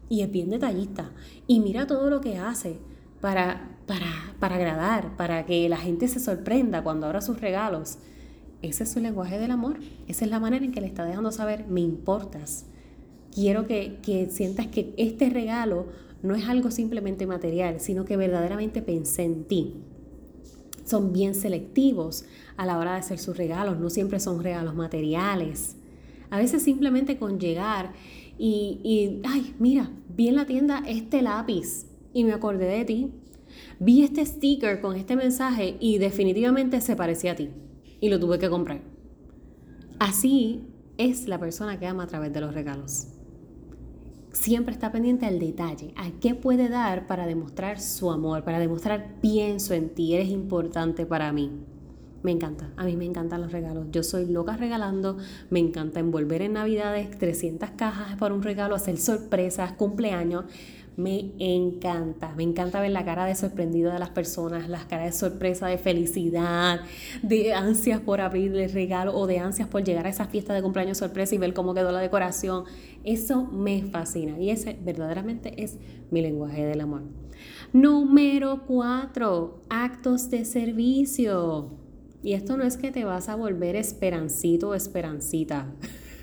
Y 0.09 0.23
es 0.23 0.30
bien 0.30 0.50
detallista. 0.50 1.11
Y 1.47 1.61
mira 1.61 1.87
todo 1.87 2.11
lo 2.11 2.21
que 2.21 2.37
hace 2.37 2.78
para 3.23 3.73
para, 3.87 4.07
para 4.38 4.57
agradar, 4.57 5.17
para 5.17 5.45
que 5.45 5.69
la 5.69 5.76
gente 5.76 6.09
se 6.09 6.21
sorprenda 6.21 6.83
cuando 6.83 7.07
abra 7.07 7.21
sus 7.21 7.41
regalos. 7.41 7.99
Ese 8.62 8.85
es 8.85 8.93
su 8.93 9.00
lenguaje 9.00 9.38
del 9.38 9.50
amor. 9.50 9.79
Esa 10.07 10.25
es 10.25 10.31
la 10.31 10.41
manera 10.41 10.64
en 10.64 10.73
que 10.73 10.81
le 10.81 10.87
está 10.87 11.05
dejando 11.05 11.33
saber, 11.33 11.67
me 11.69 11.81
importas. 11.81 12.67
Quiero 13.35 13.67
que, 13.67 13.99
que 14.02 14.31
sientas 14.31 14.69
que 14.69 14.95
este 14.97 15.31
regalo 15.31 15.87
no 16.23 16.35
es 16.35 16.49
algo 16.49 16.71
simplemente 16.71 17.26
material, 17.26 17.81
sino 17.81 18.05
que 18.05 18.17
verdaderamente 18.17 18.83
pensé 18.83 19.25
en 19.25 19.45
ti. 19.45 19.75
Son 20.85 21.12
bien 21.12 21.35
selectivos 21.35 22.25
a 22.57 22.67
la 22.67 22.79
hora 22.79 22.93
de 22.93 22.99
hacer 22.99 23.19
sus 23.19 23.37
regalos, 23.37 23.79
no 23.79 23.91
siempre 23.91 24.21
son 24.21 24.43
regalos 24.43 24.75
materiales. 24.75 25.76
A 26.31 26.38
veces 26.38 26.62
simplemente 26.62 27.19
con 27.19 27.41
llegar 27.41 27.93
y, 28.38 28.81
y, 28.85 29.21
ay, 29.25 29.55
mira, 29.59 29.91
vi 30.14 30.29
en 30.29 30.37
la 30.37 30.47
tienda 30.47 30.83
este 30.87 31.23
lápiz 31.23 31.87
y 32.12 32.25
me 32.25 32.33
acordé 32.33 32.66
de 32.66 32.85
ti. 32.85 33.11
Vi 33.78 34.02
este 34.02 34.25
sticker 34.25 34.81
con 34.81 34.97
este 34.97 35.16
mensaje 35.16 35.76
y 35.81 35.99
definitivamente 35.99 36.81
se 36.81 36.97
parecía 36.97 37.33
a 37.33 37.37
ti 37.37 37.50
y 38.00 38.09
lo 38.09 38.19
tuve 38.19 38.38
que 38.38 38.49
comprar. 38.49 38.81
Así 39.99 40.62
es 40.99 41.28
la 41.28 41.38
persona 41.38 41.78
que 41.78 41.87
ama 41.87 42.04
a 42.04 42.07
través 42.07 42.33
de 42.33 42.40
los 42.40 42.54
regalos 42.54 43.09
siempre 44.33 44.73
está 44.73 44.90
pendiente 44.90 45.26
al 45.26 45.38
detalle, 45.38 45.92
a 45.97 46.11
qué 46.21 46.35
puede 46.35 46.69
dar 46.69 47.07
para 47.07 47.26
demostrar 47.26 47.81
su 47.81 48.11
amor, 48.11 48.45
para 48.45 48.59
demostrar 48.59 49.21
pienso 49.21 49.75
en 49.75 49.90
ti, 49.90 50.14
eres 50.14 50.28
importante 50.28 51.07
para 51.07 51.33
mí. 51.33 51.50
Me 52.23 52.31
encanta, 52.31 52.71
a 52.76 52.85
mí 52.85 52.97
me 52.97 53.04
encantan 53.04 53.40
los 53.40 53.50
regalos. 53.50 53.88
Yo 53.90 54.04
soy 54.04 54.26
loca 54.26 54.57
regalando, 54.57 55.16
me 55.50 55.59
encanta 55.59 55.99
envolver 55.99 56.42
en 56.42 56.52
Navidades 56.52 57.19
300 57.19 57.71
cajas 57.71 58.16
para 58.16 58.33
un 58.33 58.42
regalo, 58.42 58.76
hacer 58.76 58.97
sorpresas, 58.97 59.73
cumpleaños. 59.73 60.45
Me 60.96 61.32
encanta, 61.38 62.34
me 62.37 62.42
encanta 62.42 62.80
ver 62.80 62.90
la 62.90 63.04
cara 63.04 63.25
de 63.25 63.34
sorprendido 63.34 63.90
de 63.92 63.99
las 63.99 64.11
personas, 64.11 64.68
las 64.68 64.84
caras 64.84 65.06
de 65.06 65.12
sorpresa, 65.12 65.66
de 65.66 65.78
felicidad, 65.78 66.82
de 67.22 67.54
ansias 67.54 68.00
por 68.00 68.20
abrir 68.20 68.54
el 68.56 68.70
regalo 68.70 69.16
o 69.16 69.26
de 69.26 69.38
ansias 69.38 69.68
por 69.68 69.82
llegar 69.82 70.06
a 70.06 70.11
esa 70.11 70.26
fiesta 70.26 70.52
de 70.52 70.61
cumpleaños 70.62 70.99
sorpresa 70.99 71.34
y 71.34 71.38
ver 71.38 71.54
cómo 71.54 71.72
quedó 71.72 71.92
la 71.92 72.00
decoración. 72.00 72.64
Eso 73.04 73.44
me 73.44 73.84
fascina 73.84 74.38
y 74.38 74.50
ese 74.50 74.76
verdaderamente 74.84 75.62
es 75.62 75.78
mi 76.11 76.20
lenguaje 76.20 76.66
del 76.66 76.82
amor. 76.82 77.02
Número 77.72 78.64
cuatro, 78.66 79.62
actos 79.70 80.28
de 80.28 80.44
servicio. 80.44 81.70
Y 82.22 82.34
esto 82.34 82.56
no 82.56 82.64
es 82.64 82.76
que 82.76 82.92
te 82.92 83.04
vas 83.04 83.28
a 83.28 83.34
volver 83.34 83.76
esperancito 83.76 84.68
o 84.68 84.75
esperancita. 84.75 85.72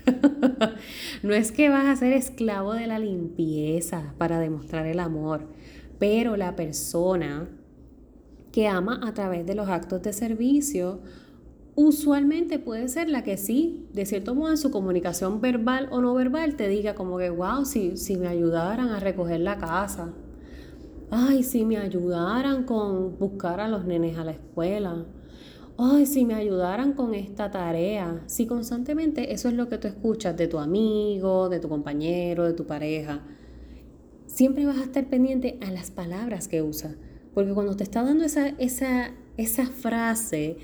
no 1.22 1.34
es 1.34 1.52
que 1.52 1.68
vas 1.68 1.86
a 1.86 1.96
ser 1.96 2.12
esclavo 2.12 2.74
de 2.74 2.86
la 2.86 2.98
limpieza 2.98 4.14
para 4.18 4.38
demostrar 4.38 4.86
el 4.86 5.00
amor, 5.00 5.48
pero 5.98 6.36
la 6.36 6.56
persona 6.56 7.48
que 8.52 8.66
ama 8.66 9.00
a 9.04 9.14
través 9.14 9.46
de 9.46 9.54
los 9.54 9.68
actos 9.68 10.02
de 10.02 10.12
servicio 10.12 11.00
usualmente 11.74 12.58
puede 12.58 12.88
ser 12.88 13.08
la 13.08 13.22
que 13.22 13.36
sí, 13.36 13.86
de 13.92 14.04
cierto 14.04 14.34
modo 14.34 14.50
en 14.50 14.58
su 14.58 14.70
comunicación 14.70 15.40
verbal 15.40 15.88
o 15.90 16.00
no 16.00 16.14
verbal, 16.14 16.56
te 16.56 16.68
diga 16.68 16.94
como 16.94 17.18
que, 17.18 17.30
wow, 17.30 17.64
si, 17.64 17.96
si 17.96 18.16
me 18.16 18.28
ayudaran 18.28 18.88
a 18.88 19.00
recoger 19.00 19.40
la 19.40 19.58
casa, 19.58 20.12
ay, 21.10 21.42
si 21.42 21.64
me 21.64 21.78
ayudaran 21.78 22.64
con 22.64 23.18
buscar 23.18 23.60
a 23.60 23.68
los 23.68 23.84
nenes 23.84 24.18
a 24.18 24.24
la 24.24 24.32
escuela, 24.32 25.06
ay, 25.80 26.04
si 26.04 26.26
me 26.26 26.34
ayudaran 26.34 26.92
con 26.92 27.14
esta 27.14 27.50
tarea. 27.50 28.22
Si 28.26 28.46
constantemente 28.46 29.32
eso 29.32 29.48
es 29.48 29.54
lo 29.54 29.68
que 29.68 29.78
tú 29.78 29.88
escuchas 29.88 30.36
de 30.36 30.46
tu 30.46 30.58
amigo, 30.58 31.48
de 31.48 31.58
tu 31.58 31.68
compañero, 31.68 32.44
de 32.44 32.52
tu 32.52 32.66
pareja, 32.66 33.22
siempre 34.26 34.66
vas 34.66 34.78
a 34.78 34.84
estar 34.84 35.06
pendiente 35.08 35.58
a 35.62 35.70
las 35.70 35.90
palabras 35.90 36.48
que 36.48 36.62
usa. 36.62 36.96
Porque 37.32 37.52
cuando 37.52 37.76
te 37.76 37.84
está 37.84 38.02
dando 38.02 38.24
esa, 38.24 38.48
esa, 38.48 39.12
esa 39.36 39.66
frase, 39.66 40.58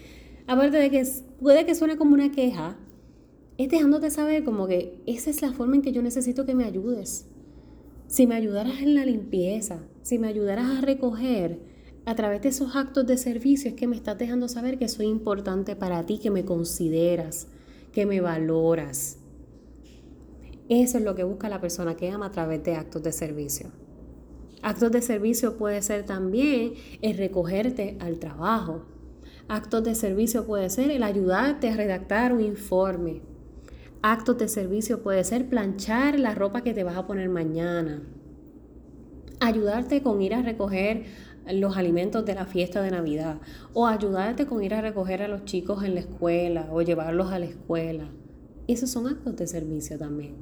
aparte 0.46 0.76
de 0.76 0.90
que 0.90 1.06
puede 1.40 1.64
que 1.64 1.74
suene 1.74 1.96
como 1.96 2.12
una 2.12 2.30
queja, 2.30 2.76
es 3.56 3.70
dejándote 3.70 4.10
saber 4.10 4.44
como 4.44 4.66
que 4.66 5.02
esa 5.06 5.30
es 5.30 5.40
la 5.40 5.52
forma 5.52 5.76
en 5.76 5.82
que 5.82 5.92
yo 5.92 6.02
necesito 6.02 6.44
que 6.44 6.54
me 6.54 6.64
ayudes. 6.64 7.26
Si 8.06 8.26
me 8.26 8.34
ayudaras 8.34 8.80
en 8.82 8.94
la 8.94 9.06
limpieza, 9.06 9.80
si 10.02 10.18
me 10.18 10.28
ayudaras 10.28 10.78
a 10.78 10.80
recoger, 10.82 11.75
a 12.06 12.14
través 12.14 12.40
de 12.40 12.50
esos 12.50 12.76
actos 12.76 13.04
de 13.04 13.18
servicio 13.18 13.68
es 13.68 13.74
que 13.74 13.88
me 13.88 13.96
estás 13.96 14.16
dejando 14.16 14.48
saber 14.48 14.78
que 14.78 14.88
soy 14.88 15.06
importante 15.06 15.74
para 15.74 16.06
ti, 16.06 16.18
que 16.18 16.30
me 16.30 16.44
consideras, 16.44 17.48
que 17.92 18.06
me 18.06 18.20
valoras. 18.20 19.18
Eso 20.68 20.98
es 20.98 21.04
lo 21.04 21.16
que 21.16 21.24
busca 21.24 21.48
la 21.48 21.60
persona 21.60 21.96
que 21.96 22.08
ama 22.08 22.26
a 22.26 22.30
través 22.30 22.62
de 22.62 22.76
actos 22.76 23.02
de 23.02 23.10
servicio. 23.10 23.72
Actos 24.62 24.92
de 24.92 25.02
servicio 25.02 25.56
puede 25.56 25.82
ser 25.82 26.06
también 26.06 26.74
el 27.02 27.16
recogerte 27.16 27.96
al 27.98 28.20
trabajo. 28.20 28.84
Actos 29.48 29.82
de 29.82 29.96
servicio 29.96 30.46
puede 30.46 30.70
ser 30.70 30.92
el 30.92 31.02
ayudarte 31.02 31.70
a 31.70 31.76
redactar 31.76 32.32
un 32.32 32.40
informe. 32.40 33.20
Actos 34.02 34.38
de 34.38 34.46
servicio 34.46 35.02
puede 35.02 35.24
ser 35.24 35.48
planchar 35.48 36.20
la 36.20 36.36
ropa 36.36 36.62
que 36.62 36.72
te 36.72 36.84
vas 36.84 36.96
a 36.96 37.06
poner 37.06 37.28
mañana. 37.28 38.02
Ayudarte 39.40 40.02
con 40.02 40.22
ir 40.22 40.34
a 40.34 40.42
recoger 40.42 41.04
los 41.52 41.76
alimentos 41.76 42.24
de 42.24 42.34
la 42.34 42.46
fiesta 42.46 42.82
de 42.82 42.90
Navidad 42.90 43.38
o 43.72 43.86
ayudarte 43.86 44.46
con 44.46 44.62
ir 44.62 44.74
a 44.74 44.80
recoger 44.80 45.22
a 45.22 45.28
los 45.28 45.44
chicos 45.44 45.84
en 45.84 45.94
la 45.94 46.00
escuela 46.00 46.68
o 46.72 46.82
llevarlos 46.82 47.32
a 47.32 47.38
la 47.38 47.46
escuela. 47.46 48.08
Esos 48.66 48.90
son 48.90 49.06
actos 49.06 49.36
de 49.36 49.46
servicio 49.46 49.98
también. 49.98 50.34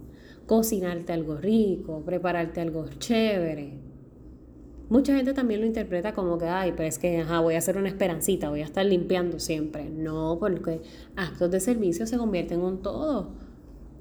Cocinarte 0.47 1.13
algo 1.13 1.37
rico, 1.37 2.03
prepararte 2.05 2.61
algo 2.61 2.87
chévere. 2.99 3.79
Mucha 4.89 5.17
gente 5.17 5.33
también 5.33 5.61
lo 5.61 5.67
interpreta 5.67 6.13
como 6.13 6.37
que, 6.39 6.47
ay, 6.47 6.73
pero 6.77 6.89
es 6.89 6.99
que 6.99 7.19
ajá, 7.19 7.41
voy 7.41 7.55
a 7.55 7.59
hacer 7.59 7.79
una 7.79 7.89
esperancita, 7.89 8.51
voy 8.51 8.61
a 8.61 8.65
estar 8.65 8.85
limpiando 8.85 9.41
siempre. 9.41 9.89
No, 9.89 10.37
porque 10.39 10.83
actos 11.17 11.51
de 11.51 11.61
servicio 11.61 12.07
se 12.07 12.19
convierten 12.19 12.61
en 12.61 12.65
un 12.65 12.83
todo. 12.83 13.33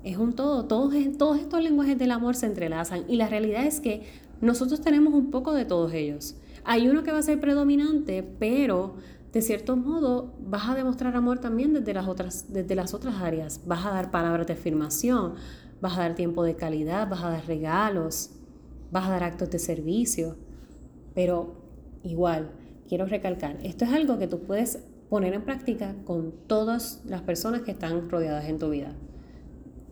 Es 0.04 0.18
un 0.18 0.34
todo. 0.34 0.66
Todos, 0.66 0.94
todos 1.18 1.38
estos 1.40 1.64
lenguajes 1.64 1.98
del 1.98 2.12
amor 2.12 2.36
se 2.36 2.46
entrelazan. 2.46 3.06
Y 3.08 3.16
la 3.16 3.28
realidad 3.28 3.66
es 3.66 3.80
que 3.80 4.04
nosotros 4.42 4.82
tenemos 4.82 5.14
un 5.14 5.32
poco 5.32 5.54
de 5.54 5.64
todos 5.64 5.94
ellos. 5.94 6.36
Hay 6.65 6.88
uno 6.88 7.03
que 7.03 7.12
va 7.12 7.20
a 7.20 7.24
ser 7.24 7.39
predominante, 7.39 8.24
pero 8.39 8.96
de 9.32 9.41
cierto 9.41 9.75
modo 9.75 10.36
vas 10.39 10.70
a 10.70 10.75
demostrar 10.75 11.15
amor 11.15 11.39
también 11.39 11.74
desde 11.74 11.93
las 11.93 12.08
otras, 12.08 12.53
desde 12.53 12.75
las 12.75 12.93
otras 12.93 13.15
áreas. 13.15 13.62
Vas 13.65 13.86
a 13.86 13.91
dar 13.91 14.12
palabras 14.12 14.48
de 14.48 14.53
afirmación, 14.53 15.34
vas 15.82 15.98
a 15.98 16.01
dar 16.01 16.15
tiempo 16.15 16.43
de 16.43 16.55
calidad, 16.55 17.10
vas 17.10 17.24
a 17.24 17.29
dar 17.29 17.46
regalos, 17.48 18.29
vas 18.91 19.08
a 19.08 19.12
dar 19.12 19.24
actos 19.24 19.50
de 19.50 19.60
servicio. 19.60 20.38
Pero 21.15 21.55
igual, 22.03 22.51
quiero 22.88 23.05
recalcar, 23.05 23.58
esto 23.63 23.86
es 23.86 23.91
algo 23.91 24.17
que 24.20 24.27
tú 24.27 24.39
puedes 24.39 24.79
poner 25.10 25.34
en 25.34 25.43
práctica 25.43 25.96
con 26.05 26.34
todas 26.48 27.01
las 27.05 27.22
personas 27.22 27.62
que 27.62 27.72
están 27.72 28.10
rodeadas 28.10 28.46
en 28.46 28.60
tu 28.60 28.70
vida. 28.70 28.93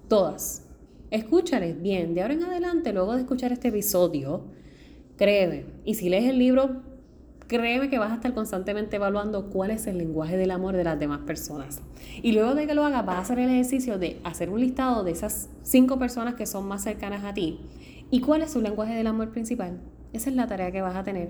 Todas. 0.08 0.68
Escúchales 1.10 1.82
bien, 1.82 2.14
de 2.14 2.22
ahora 2.22 2.36
en 2.36 2.44
adelante, 2.44 2.94
luego 2.94 3.14
de 3.14 3.22
escuchar 3.22 3.52
este 3.52 3.68
episodio, 3.68 4.46
Créeme. 5.22 5.66
Y 5.86 5.94
si 5.94 6.10
lees 6.10 6.28
el 6.28 6.40
libro, 6.40 6.82
créeme 7.46 7.92
que 7.92 8.00
vas 8.00 8.12
a 8.12 8.16
estar 8.16 8.34
constantemente 8.34 8.96
evaluando 8.96 9.52
cuál 9.52 9.70
es 9.70 9.86
el 9.86 10.00
lenguaje 10.00 10.36
del 10.36 10.50
amor 10.50 10.76
de 10.76 10.84
las 10.84 11.00
demás 11.00 11.20
personas. 11.20 11.80
Y 12.24 12.32
luego 12.32 12.56
de 12.56 12.66
que 12.66 12.74
lo 12.74 12.84
hagas, 12.84 13.06
vas 13.06 13.18
a 13.18 13.20
hacer 13.20 13.38
el 13.38 13.52
ejercicio 13.52 14.00
de 14.00 14.20
hacer 14.24 14.50
un 14.50 14.60
listado 14.60 15.04
de 15.04 15.12
esas 15.12 15.52
cinco 15.62 16.00
personas 16.00 16.34
que 16.34 16.48
son 16.48 16.68
más 16.68 16.82
cercanas 16.82 17.24
a 17.24 17.36
ti. 17.36 17.60
¿Y 18.10 18.22
cuál 18.22 18.42
es 18.42 18.50
su 18.50 18.62
lenguaje 18.62 18.96
del 18.96 19.06
amor 19.06 19.30
principal? 19.30 19.80
Esa 20.12 20.32
es 20.32 20.36
la 20.36 20.48
tarea 20.48 20.72
que 20.72 20.82
vas 20.82 20.96
a 20.96 21.04
tener. 21.04 21.30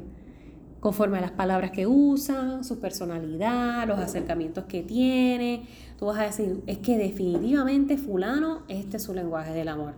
Conforme 0.79 1.17
a 1.17 1.21
las 1.21 1.31
palabras 1.31 1.71
que 1.71 1.85
usan, 1.85 2.63
su 2.63 2.79
personalidad, 2.79 3.85
los 3.89 3.99
acercamientos 3.99 4.63
que 4.69 4.83
tiene, 4.83 5.65
tú 5.99 6.05
vas 6.05 6.17
a 6.17 6.23
decir, 6.23 6.63
es 6.65 6.77
que 6.77 6.97
definitivamente 6.97 7.97
fulano, 7.97 8.63
este 8.69 8.95
es 8.95 9.03
su 9.03 9.13
lenguaje 9.13 9.51
del 9.51 9.67
amor. 9.67 9.95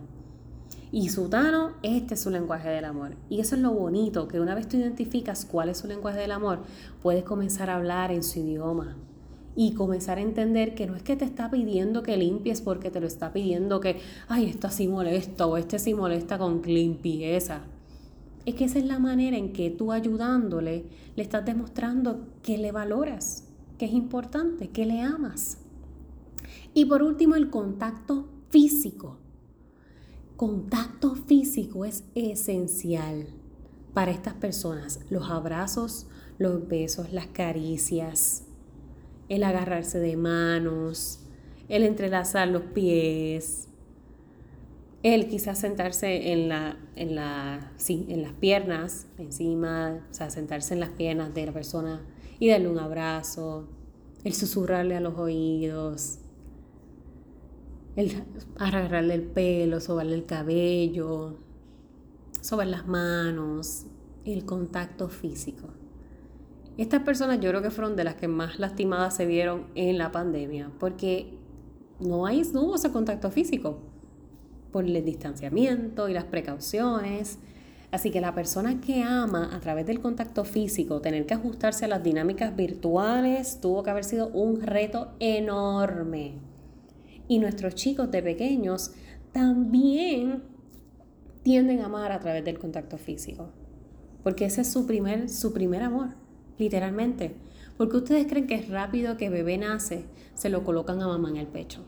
Y 0.96 1.08
Sutano, 1.08 1.72
este 1.82 2.14
es 2.14 2.20
su 2.20 2.30
lenguaje 2.30 2.68
del 2.68 2.84
amor. 2.84 3.16
Y 3.28 3.40
eso 3.40 3.56
es 3.56 3.60
lo 3.60 3.72
bonito, 3.72 4.28
que 4.28 4.38
una 4.38 4.54
vez 4.54 4.68
tú 4.68 4.76
identificas 4.76 5.44
cuál 5.44 5.68
es 5.68 5.78
su 5.78 5.88
lenguaje 5.88 6.20
del 6.20 6.30
amor, 6.30 6.60
puedes 7.02 7.24
comenzar 7.24 7.68
a 7.68 7.74
hablar 7.74 8.12
en 8.12 8.22
su 8.22 8.38
idioma. 8.38 8.96
Y 9.56 9.74
comenzar 9.74 10.18
a 10.18 10.20
entender 10.20 10.76
que 10.76 10.86
no 10.86 10.94
es 10.94 11.02
que 11.02 11.16
te 11.16 11.24
está 11.24 11.50
pidiendo 11.50 12.04
que 12.04 12.16
limpies 12.16 12.60
porque 12.60 12.92
te 12.92 13.00
lo 13.00 13.08
está 13.08 13.32
pidiendo 13.32 13.80
que, 13.80 13.98
ay, 14.28 14.46
esta 14.46 14.70
sí 14.70 14.86
molesta 14.86 15.48
o 15.48 15.56
este 15.56 15.80
sí 15.80 15.94
molesta 15.94 16.38
con 16.38 16.62
limpieza. 16.62 17.62
Es 18.46 18.54
que 18.54 18.66
esa 18.66 18.78
es 18.78 18.84
la 18.84 19.00
manera 19.00 19.36
en 19.36 19.52
que 19.52 19.70
tú 19.70 19.90
ayudándole 19.90 20.84
le 21.16 21.22
estás 21.24 21.44
demostrando 21.44 22.28
que 22.40 22.56
le 22.56 22.70
valoras, 22.70 23.48
que 23.78 23.86
es 23.86 23.92
importante, 23.92 24.68
que 24.68 24.86
le 24.86 25.00
amas. 25.00 25.58
Y 26.72 26.84
por 26.84 27.02
último, 27.02 27.34
el 27.34 27.50
contacto 27.50 28.28
físico 28.50 29.23
contacto 30.36 31.14
físico 31.14 31.84
es 31.84 32.04
esencial 32.14 33.26
para 33.92 34.10
estas 34.10 34.34
personas. 34.34 35.00
Los 35.08 35.30
abrazos, 35.30 36.06
los 36.38 36.66
besos, 36.66 37.12
las 37.12 37.26
caricias, 37.28 38.44
el 39.28 39.44
agarrarse 39.44 40.00
de 40.00 40.16
manos, 40.16 41.20
el 41.68 41.84
entrelazar 41.84 42.48
los 42.48 42.62
pies. 42.62 43.68
El 45.02 45.28
quizás 45.28 45.58
sentarse 45.58 46.32
en, 46.32 46.48
la, 46.48 46.78
en, 46.96 47.14
la, 47.14 47.72
las 48.08 48.32
piernas, 48.32 49.06
encima, 49.18 50.00
o 50.10 50.14
sea, 50.14 50.30
sentarse 50.30 50.72
en 50.72 50.80
las 50.80 50.90
piernas 50.90 51.34
de 51.34 51.46
la 51.46 51.52
persona 51.52 52.02
y 52.38 52.48
darle 52.48 52.68
un 52.68 52.78
abrazo, 52.78 53.68
el 54.24 54.32
susurrarle 54.32 54.96
a 54.96 55.00
los 55.00 55.18
oídos, 55.18 56.20
el 57.96 58.24
agarrarle 58.58 59.14
el 59.14 59.22
pelo, 59.22 59.80
sobarle 59.80 60.14
el 60.14 60.26
cabello, 60.26 61.36
sobar 62.40 62.66
las 62.66 62.86
manos, 62.86 63.86
el 64.24 64.44
contacto 64.44 65.08
físico. 65.08 65.68
Estas 66.76 67.02
personas 67.02 67.38
yo 67.38 67.50
creo 67.50 67.62
que 67.62 67.70
fueron 67.70 67.94
de 67.94 68.04
las 68.04 68.16
que 68.16 68.26
más 68.26 68.58
lastimadas 68.58 69.14
se 69.14 69.26
vieron 69.26 69.66
en 69.76 69.96
la 69.96 70.10
pandemia, 70.10 70.72
porque 70.80 71.38
no, 72.00 72.26
hay, 72.26 72.42
no 72.52 72.62
hubo 72.62 72.74
ese 72.74 72.90
contacto 72.90 73.30
físico 73.30 73.78
por 74.72 74.84
el 74.84 75.04
distanciamiento 75.04 76.08
y 76.08 76.14
las 76.14 76.24
precauciones. 76.24 77.38
Así 77.92 78.10
que 78.10 78.20
la 78.20 78.34
persona 78.34 78.80
que 78.80 79.04
ama 79.04 79.54
a 79.54 79.60
través 79.60 79.86
del 79.86 80.00
contacto 80.00 80.44
físico 80.44 81.00
tener 81.00 81.26
que 81.26 81.34
ajustarse 81.34 81.84
a 81.84 81.88
las 81.88 82.02
dinámicas 82.02 82.56
virtuales 82.56 83.60
tuvo 83.60 83.84
que 83.84 83.90
haber 83.90 84.02
sido 84.02 84.28
un 84.28 84.60
reto 84.60 85.12
enorme. 85.20 86.53
Y 87.28 87.38
nuestros 87.38 87.74
chicos 87.74 88.10
de 88.10 88.22
pequeños 88.22 88.92
también 89.32 90.42
tienden 91.42 91.80
a 91.80 91.86
amar 91.86 92.12
a 92.12 92.20
través 92.20 92.44
del 92.44 92.58
contacto 92.58 92.98
físico. 92.98 93.50
Porque 94.22 94.46
ese 94.46 94.62
es 94.62 94.72
su 94.72 94.86
primer, 94.86 95.28
su 95.28 95.52
primer 95.52 95.82
amor, 95.82 96.10
literalmente. 96.58 97.36
Porque 97.76 97.96
ustedes 97.98 98.26
creen 98.26 98.46
que 98.46 98.54
es 98.54 98.68
rápido 98.68 99.16
que 99.16 99.30
bebé 99.30 99.58
nace, 99.58 100.06
se 100.34 100.48
lo 100.48 100.64
colocan 100.64 101.02
a 101.02 101.06
mamá 101.06 101.30
en 101.30 101.36
el 101.36 101.46
pecho. 101.46 101.84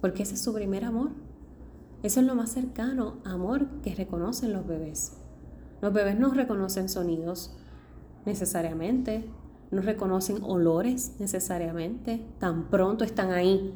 Porque 0.00 0.24
ese 0.24 0.34
es 0.34 0.42
su 0.42 0.52
primer 0.52 0.84
amor. 0.84 1.10
Eso 2.02 2.20
es 2.20 2.26
lo 2.26 2.34
más 2.34 2.50
cercano 2.50 3.18
amor 3.24 3.68
que 3.82 3.94
reconocen 3.94 4.52
los 4.52 4.66
bebés. 4.66 5.16
Los 5.80 5.92
bebés 5.92 6.18
no 6.18 6.34
reconocen 6.34 6.88
sonidos 6.88 7.56
necesariamente, 8.26 9.24
no 9.72 9.80
reconocen 9.80 10.42
olores 10.42 11.16
necesariamente, 11.18 12.24
tan 12.38 12.68
pronto 12.68 13.04
están 13.04 13.32
ahí 13.32 13.72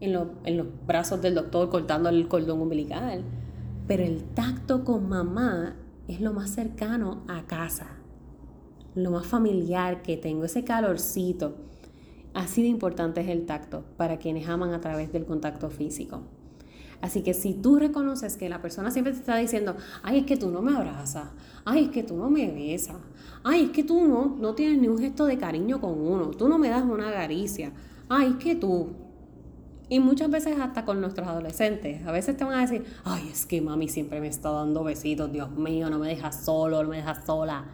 en, 0.00 0.28
en 0.44 0.56
los 0.56 0.66
brazos 0.86 1.20
del 1.20 1.34
doctor 1.34 1.68
cortando 1.68 2.08
el 2.08 2.26
cordón 2.26 2.62
umbilical. 2.62 3.22
Pero 3.86 4.02
el 4.02 4.24
tacto 4.24 4.82
con 4.82 5.08
mamá 5.08 5.76
es 6.08 6.20
lo 6.20 6.32
más 6.32 6.50
cercano 6.50 7.22
a 7.28 7.42
casa, 7.42 7.98
lo 8.94 9.10
más 9.10 9.26
familiar 9.26 10.02
que 10.02 10.16
tengo, 10.16 10.44
ese 10.44 10.64
calorcito. 10.64 11.54
Así 12.32 12.62
de 12.62 12.68
importante 12.68 13.20
es 13.20 13.28
el 13.28 13.44
tacto 13.44 13.84
para 13.96 14.18
quienes 14.18 14.48
aman 14.48 14.72
a 14.72 14.80
través 14.80 15.12
del 15.12 15.26
contacto 15.26 15.68
físico. 15.68 16.22
Así 17.00 17.22
que 17.22 17.34
si 17.34 17.54
tú 17.54 17.78
reconoces 17.78 18.36
que 18.36 18.48
la 18.48 18.62
persona 18.62 18.90
siempre 18.90 19.12
te 19.12 19.20
está 19.20 19.36
diciendo, 19.36 19.76
ay, 20.02 20.18
es 20.18 20.26
que 20.26 20.36
tú 20.36 20.50
no 20.50 20.62
me 20.62 20.74
abrazas, 20.74 21.28
ay, 21.64 21.84
es 21.84 21.90
que 21.90 22.02
tú 22.02 22.16
no 22.16 22.30
me 22.30 22.50
besas, 22.50 22.96
ay, 23.44 23.64
es 23.64 23.70
que 23.70 23.84
tú 23.84 24.06
no, 24.06 24.36
no 24.38 24.54
tienes 24.54 24.78
ni 24.78 24.88
un 24.88 24.98
gesto 24.98 25.26
de 25.26 25.38
cariño 25.38 25.80
con 25.80 25.98
uno, 26.00 26.30
tú 26.30 26.48
no 26.48 26.58
me 26.58 26.68
das 26.68 26.84
una 26.84 27.12
caricia, 27.12 27.72
ay, 28.08 28.28
es 28.30 28.36
que 28.36 28.54
tú. 28.54 28.88
Y 29.88 30.00
muchas 30.00 30.28
veces 30.30 30.58
hasta 30.58 30.84
con 30.84 31.00
nuestros 31.00 31.28
adolescentes, 31.28 32.04
a 32.06 32.10
veces 32.10 32.36
te 32.36 32.44
van 32.44 32.54
a 32.54 32.60
decir, 32.62 32.84
ay, 33.04 33.28
es 33.30 33.46
que 33.46 33.60
mami 33.60 33.88
siempre 33.88 34.20
me 34.20 34.26
está 34.26 34.50
dando 34.50 34.82
besitos, 34.82 35.32
Dios 35.32 35.50
mío, 35.52 35.88
no 35.90 35.98
me 35.98 36.08
dejas 36.08 36.44
solo, 36.44 36.82
no 36.82 36.88
me 36.88 36.96
dejas 36.96 37.24
sola. 37.24 37.66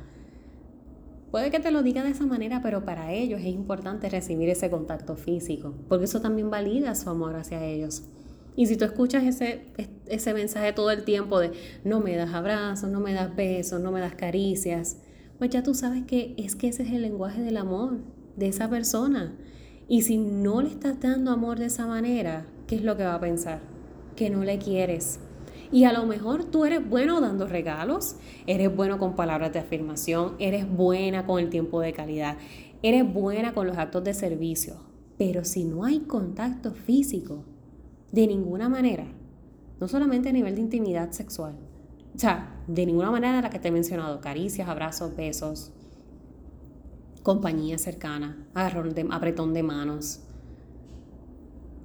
Puede 1.30 1.50
que 1.50 1.60
te 1.60 1.70
lo 1.70 1.82
diga 1.82 2.02
de 2.02 2.10
esa 2.10 2.26
manera, 2.26 2.60
pero 2.62 2.84
para 2.84 3.12
ellos 3.12 3.40
es 3.40 3.46
importante 3.46 4.10
recibir 4.10 4.50
ese 4.50 4.68
contacto 4.68 5.16
físico, 5.16 5.72
porque 5.88 6.04
eso 6.04 6.20
también 6.20 6.50
valida 6.50 6.94
su 6.94 7.08
amor 7.08 7.36
hacia 7.36 7.64
ellos. 7.64 8.02
Y 8.54 8.66
si 8.66 8.76
tú 8.76 8.84
escuchas 8.84 9.24
ese, 9.24 9.66
ese 10.06 10.34
mensaje 10.34 10.72
todo 10.72 10.90
el 10.90 11.04
tiempo 11.04 11.40
de 11.40 11.52
no 11.84 12.00
me 12.00 12.14
das 12.16 12.34
abrazos, 12.34 12.90
no 12.90 13.00
me 13.00 13.14
das 13.14 13.34
besos, 13.34 13.80
no 13.80 13.92
me 13.92 14.00
das 14.00 14.14
caricias, 14.14 14.98
pues 15.38 15.50
ya 15.50 15.62
tú 15.62 15.74
sabes 15.74 16.04
que 16.04 16.34
es 16.36 16.54
que 16.54 16.68
ese 16.68 16.82
es 16.82 16.90
el 16.90 17.02
lenguaje 17.02 17.42
del 17.42 17.56
amor 17.56 17.98
de 18.36 18.48
esa 18.48 18.68
persona. 18.68 19.34
Y 19.88 20.02
si 20.02 20.18
no 20.18 20.62
le 20.62 20.68
estás 20.68 21.00
dando 21.00 21.30
amor 21.30 21.58
de 21.58 21.66
esa 21.66 21.86
manera, 21.86 22.46
¿qué 22.66 22.76
es 22.76 22.82
lo 22.82 22.96
que 22.96 23.04
va 23.04 23.14
a 23.14 23.20
pensar? 23.20 23.60
Que 24.16 24.30
no 24.30 24.44
le 24.44 24.58
quieres. 24.58 25.18
Y 25.72 25.84
a 25.84 25.92
lo 25.92 26.04
mejor 26.04 26.44
tú 26.44 26.66
eres 26.66 26.86
bueno 26.86 27.20
dando 27.20 27.46
regalos, 27.46 28.16
eres 28.46 28.74
bueno 28.74 28.98
con 28.98 29.16
palabras 29.16 29.52
de 29.54 29.58
afirmación, 29.58 30.36
eres 30.38 30.70
buena 30.70 31.24
con 31.24 31.40
el 31.40 31.48
tiempo 31.48 31.80
de 31.80 31.94
calidad, 31.94 32.36
eres 32.82 33.10
buena 33.10 33.54
con 33.54 33.66
los 33.66 33.78
actos 33.78 34.04
de 34.04 34.12
servicio. 34.12 34.76
Pero 35.16 35.44
si 35.44 35.64
no 35.64 35.84
hay 35.84 36.00
contacto 36.00 36.72
físico, 36.72 37.44
de 38.12 38.26
ninguna 38.26 38.68
manera. 38.68 39.06
No 39.80 39.88
solamente 39.88 40.28
a 40.28 40.32
nivel 40.32 40.54
de 40.54 40.60
intimidad 40.60 41.10
sexual. 41.10 41.56
O 42.14 42.18
sea, 42.18 42.62
de 42.66 42.86
ninguna 42.86 43.10
manera 43.10 43.40
la 43.40 43.50
que 43.50 43.58
te 43.58 43.68
he 43.68 43.72
mencionado. 43.72 44.20
Caricias, 44.20 44.68
abrazos, 44.68 45.16
besos, 45.16 45.72
compañía 47.22 47.78
cercana, 47.78 48.46
de, 48.54 49.06
apretón 49.10 49.54
de 49.54 49.62
manos. 49.62 50.20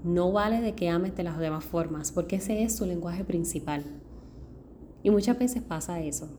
No 0.03 0.31
vale 0.31 0.61
de 0.61 0.75
que 0.75 0.89
ames 0.89 1.15
de 1.15 1.23
las 1.23 1.39
demás 1.39 1.63
formas, 1.63 2.11
porque 2.11 2.35
ese 2.35 2.63
es 2.63 2.75
su 2.75 2.85
lenguaje 2.85 3.23
principal. 3.23 3.83
Y 5.03 5.09
muchas 5.09 5.39
veces 5.39 5.63
pasa 5.63 6.01
eso, 6.01 6.29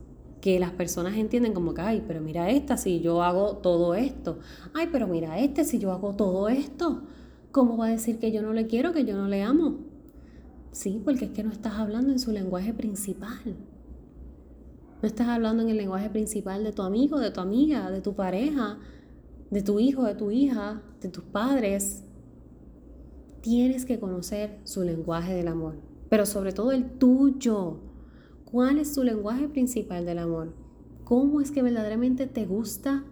que 0.40 0.60
las 0.60 0.72
personas 0.72 1.16
entienden 1.16 1.54
como 1.54 1.74
que, 1.74 1.80
ay, 1.80 2.04
pero 2.06 2.20
mira 2.20 2.50
esta 2.50 2.76
si 2.76 3.00
yo 3.00 3.22
hago 3.22 3.56
todo 3.56 3.94
esto. 3.94 4.38
Ay, 4.74 4.88
pero 4.92 5.06
mira 5.06 5.38
este 5.38 5.64
si 5.64 5.78
yo 5.78 5.92
hago 5.92 6.14
todo 6.14 6.48
esto. 6.48 7.02
¿Cómo 7.50 7.78
va 7.78 7.86
a 7.86 7.90
decir 7.90 8.18
que 8.18 8.30
yo 8.30 8.42
no 8.42 8.52
le 8.52 8.66
quiero, 8.66 8.92
que 8.92 9.04
yo 9.04 9.16
no 9.16 9.26
le 9.26 9.42
amo? 9.42 9.78
Sí, 10.70 11.00
porque 11.02 11.26
es 11.26 11.30
que 11.30 11.42
no 11.42 11.50
estás 11.50 11.74
hablando 11.74 12.12
en 12.12 12.18
su 12.18 12.30
lenguaje 12.30 12.74
principal. 12.74 13.56
No 15.00 15.08
estás 15.08 15.28
hablando 15.28 15.62
en 15.62 15.70
el 15.70 15.78
lenguaje 15.78 16.10
principal 16.10 16.62
de 16.62 16.72
tu 16.72 16.82
amigo, 16.82 17.18
de 17.18 17.30
tu 17.30 17.40
amiga, 17.40 17.90
de 17.90 18.00
tu 18.00 18.14
pareja, 18.14 18.78
de 19.50 19.62
tu 19.62 19.80
hijo, 19.80 20.04
de 20.04 20.14
tu 20.14 20.30
hija, 20.30 20.82
de 21.00 21.08
tus 21.08 21.24
padres. 21.24 22.04
Tienes 23.40 23.86
que 23.86 23.98
conocer 23.98 24.58
su 24.64 24.82
lenguaje 24.82 25.34
del 25.34 25.48
amor, 25.48 25.76
pero 26.10 26.26
sobre 26.26 26.52
todo 26.52 26.72
el 26.72 26.84
tuyo. 26.98 27.78
¿Cuál 28.44 28.78
es 28.78 28.94
su 28.94 29.04
lenguaje 29.04 29.48
principal 29.48 30.04
del 30.04 30.18
amor? 30.18 30.52
¿Cómo 31.04 31.40
es 31.40 31.50
que 31.50 31.62
verdaderamente 31.62 32.26
te 32.26 32.44
gusta 32.44 33.04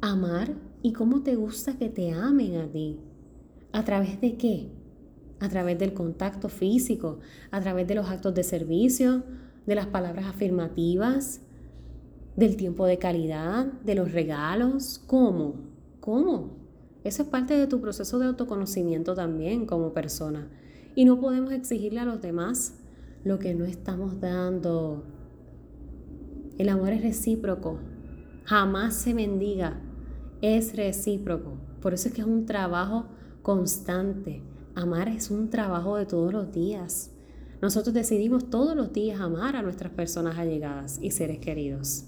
amar 0.00 0.54
y 0.82 0.92
cómo 0.92 1.22
te 1.22 1.36
gusta 1.36 1.76
que 1.76 1.88
te 1.88 2.12
amen 2.12 2.56
a 2.56 2.66
ti? 2.66 2.98
¿A 3.78 3.84
través 3.84 4.20
de 4.20 4.36
qué? 4.36 4.72
A 5.38 5.48
través 5.48 5.78
del 5.78 5.94
contacto 5.94 6.48
físico, 6.48 7.20
a 7.52 7.60
través 7.60 7.86
de 7.86 7.94
los 7.94 8.08
actos 8.08 8.34
de 8.34 8.42
servicio, 8.42 9.22
de 9.66 9.76
las 9.76 9.86
palabras 9.86 10.26
afirmativas, 10.26 11.42
del 12.34 12.56
tiempo 12.56 12.86
de 12.86 12.98
calidad, 12.98 13.66
de 13.84 13.94
los 13.94 14.10
regalos. 14.10 15.00
¿Cómo? 15.06 15.60
¿Cómo? 16.00 16.56
Eso 17.04 17.22
es 17.22 17.28
parte 17.28 17.54
de 17.54 17.68
tu 17.68 17.80
proceso 17.80 18.18
de 18.18 18.26
autoconocimiento 18.26 19.14
también 19.14 19.64
como 19.64 19.92
persona. 19.92 20.50
Y 20.96 21.04
no 21.04 21.20
podemos 21.20 21.52
exigirle 21.52 22.00
a 22.00 22.04
los 22.04 22.20
demás 22.20 22.80
lo 23.22 23.38
que 23.38 23.54
no 23.54 23.64
estamos 23.64 24.18
dando. 24.18 25.04
El 26.58 26.68
amor 26.68 26.88
es 26.88 27.02
recíproco. 27.02 27.78
Jamás 28.42 28.94
se 28.96 29.14
mendiga. 29.14 29.80
Es 30.42 30.74
recíproco. 30.74 31.52
Por 31.80 31.94
eso 31.94 32.08
es 32.08 32.14
que 32.14 32.22
es 32.22 32.26
un 32.26 32.44
trabajo 32.44 33.06
constante. 33.48 34.42
Amar 34.74 35.08
es 35.08 35.30
un 35.30 35.48
trabajo 35.48 35.96
de 35.96 36.04
todos 36.04 36.34
los 36.34 36.52
días. 36.52 37.12
Nosotros 37.62 37.94
decidimos 37.94 38.50
todos 38.50 38.76
los 38.76 38.92
días 38.92 39.22
amar 39.22 39.56
a 39.56 39.62
nuestras 39.62 39.90
personas 39.90 40.36
allegadas 40.36 40.98
y 41.00 41.12
seres 41.12 41.38
queridos. 41.38 42.04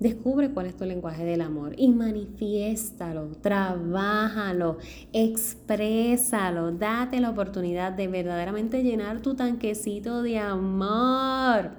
Descubre 0.00 0.50
cuál 0.50 0.66
es 0.66 0.76
tu 0.76 0.84
lenguaje 0.84 1.24
del 1.24 1.42
amor 1.42 1.74
y 1.76 1.92
manifiéstalo, 1.92 3.36
trabájalo, 3.40 4.78
exprésalo, 5.12 6.72
date 6.72 7.20
la 7.20 7.30
oportunidad 7.30 7.92
de 7.92 8.08
verdaderamente 8.08 8.82
llenar 8.82 9.22
tu 9.22 9.36
tanquecito 9.36 10.24
de 10.24 10.40
amor. 10.40 11.70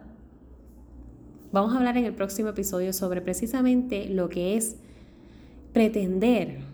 Vamos 1.52 1.74
a 1.74 1.80
hablar 1.80 1.98
en 1.98 2.06
el 2.06 2.14
próximo 2.14 2.48
episodio 2.48 2.94
sobre 2.94 3.20
precisamente 3.20 4.08
lo 4.08 4.30
que 4.30 4.56
es 4.56 4.78
pretender 5.74 6.71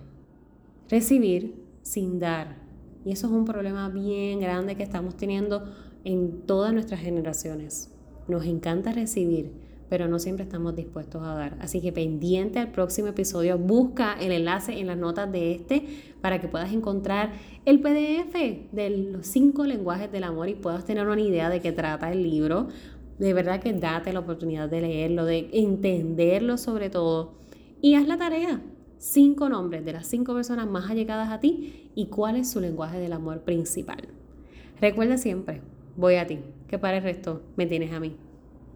recibir 0.90 1.64
sin 1.82 2.20
dar. 2.20 2.58
Y 3.06 3.12
eso 3.12 3.28
es 3.28 3.34
un 3.34 3.46
problema 3.46 3.90
bien 3.90 4.40
grande 4.40 4.76
que 4.76 4.84
estamos 4.84 5.16
teniendo 5.16 5.64
en 6.04 6.42
todas 6.42 6.74
nuestras 6.74 7.00
generaciones. 7.00 7.90
Nos 8.28 8.46
encanta 8.46 8.92
recibir, 8.92 9.52
pero 9.90 10.08
no 10.08 10.20
siempre 10.20 10.44
estamos 10.44 10.76
dispuestos 10.76 11.24
a 11.24 11.34
dar. 11.34 11.58
Así 11.62 11.80
que 11.80 11.94
pendiente 11.94 12.60
al 12.60 12.72
próximo 12.72 13.08
episodio, 13.08 13.58
busca 13.58 14.16
el 14.20 14.34
enlace 14.34 14.78
en 14.78 14.88
las 14.88 14.98
notas 14.98 15.32
de 15.32 15.54
este 15.54 15.86
para 16.22 16.42
que 16.42 16.50
puedas 16.50 16.74
encontrar 16.74 17.32
el 17.66 17.80
PDF 17.80 18.74
de 18.74 18.90
los 19.12 19.28
cinco 19.28 19.66
lenguajes 19.66 20.12
del 20.12 20.26
amor 20.26 20.50
y 20.50 20.56
puedas 20.56 20.84
tener 20.84 21.08
una 21.08 21.22
idea 21.22 21.50
de 21.50 21.62
qué 21.62 21.72
trata 21.72 22.12
el 22.12 22.24
libro. 22.24 22.68
De 23.20 23.34
verdad 23.34 23.62
que 23.62 23.74
date 23.74 24.12
la 24.12 24.20
oportunidad 24.20 24.70
de 24.70 24.82
leerlo, 24.82 25.26
de 25.26 25.50
entenderlo 25.54 26.58
sobre 26.58 26.90
todo 26.90 27.36
y 27.82 27.96
haz 27.96 28.08
la 28.08 28.18
tarea 28.18 28.62
cinco 28.98 29.50
nombres 29.50 29.86
de 29.86 29.94
las 29.94 30.08
cinco 30.08 30.34
personas 30.34 30.68
más 30.68 30.90
allegadas 30.90 31.30
a 31.30 31.40
ti 31.40 31.92
y 31.96 32.08
cuál 32.08 32.36
es 32.36 32.50
su 32.50 32.60
lenguaje 32.60 33.00
del 33.00 33.14
amor 33.14 33.42
principal. 33.42 34.08
Recuerda 34.80 35.18
siempre, 35.18 35.62
voy 35.96 36.16
a 36.16 36.28
ti, 36.28 36.40
que 36.68 36.78
para 36.78 36.98
el 36.98 37.04
resto 37.04 37.42
me 37.56 37.66
tienes 37.66 37.92
a 37.94 38.00
mí. 38.00 38.16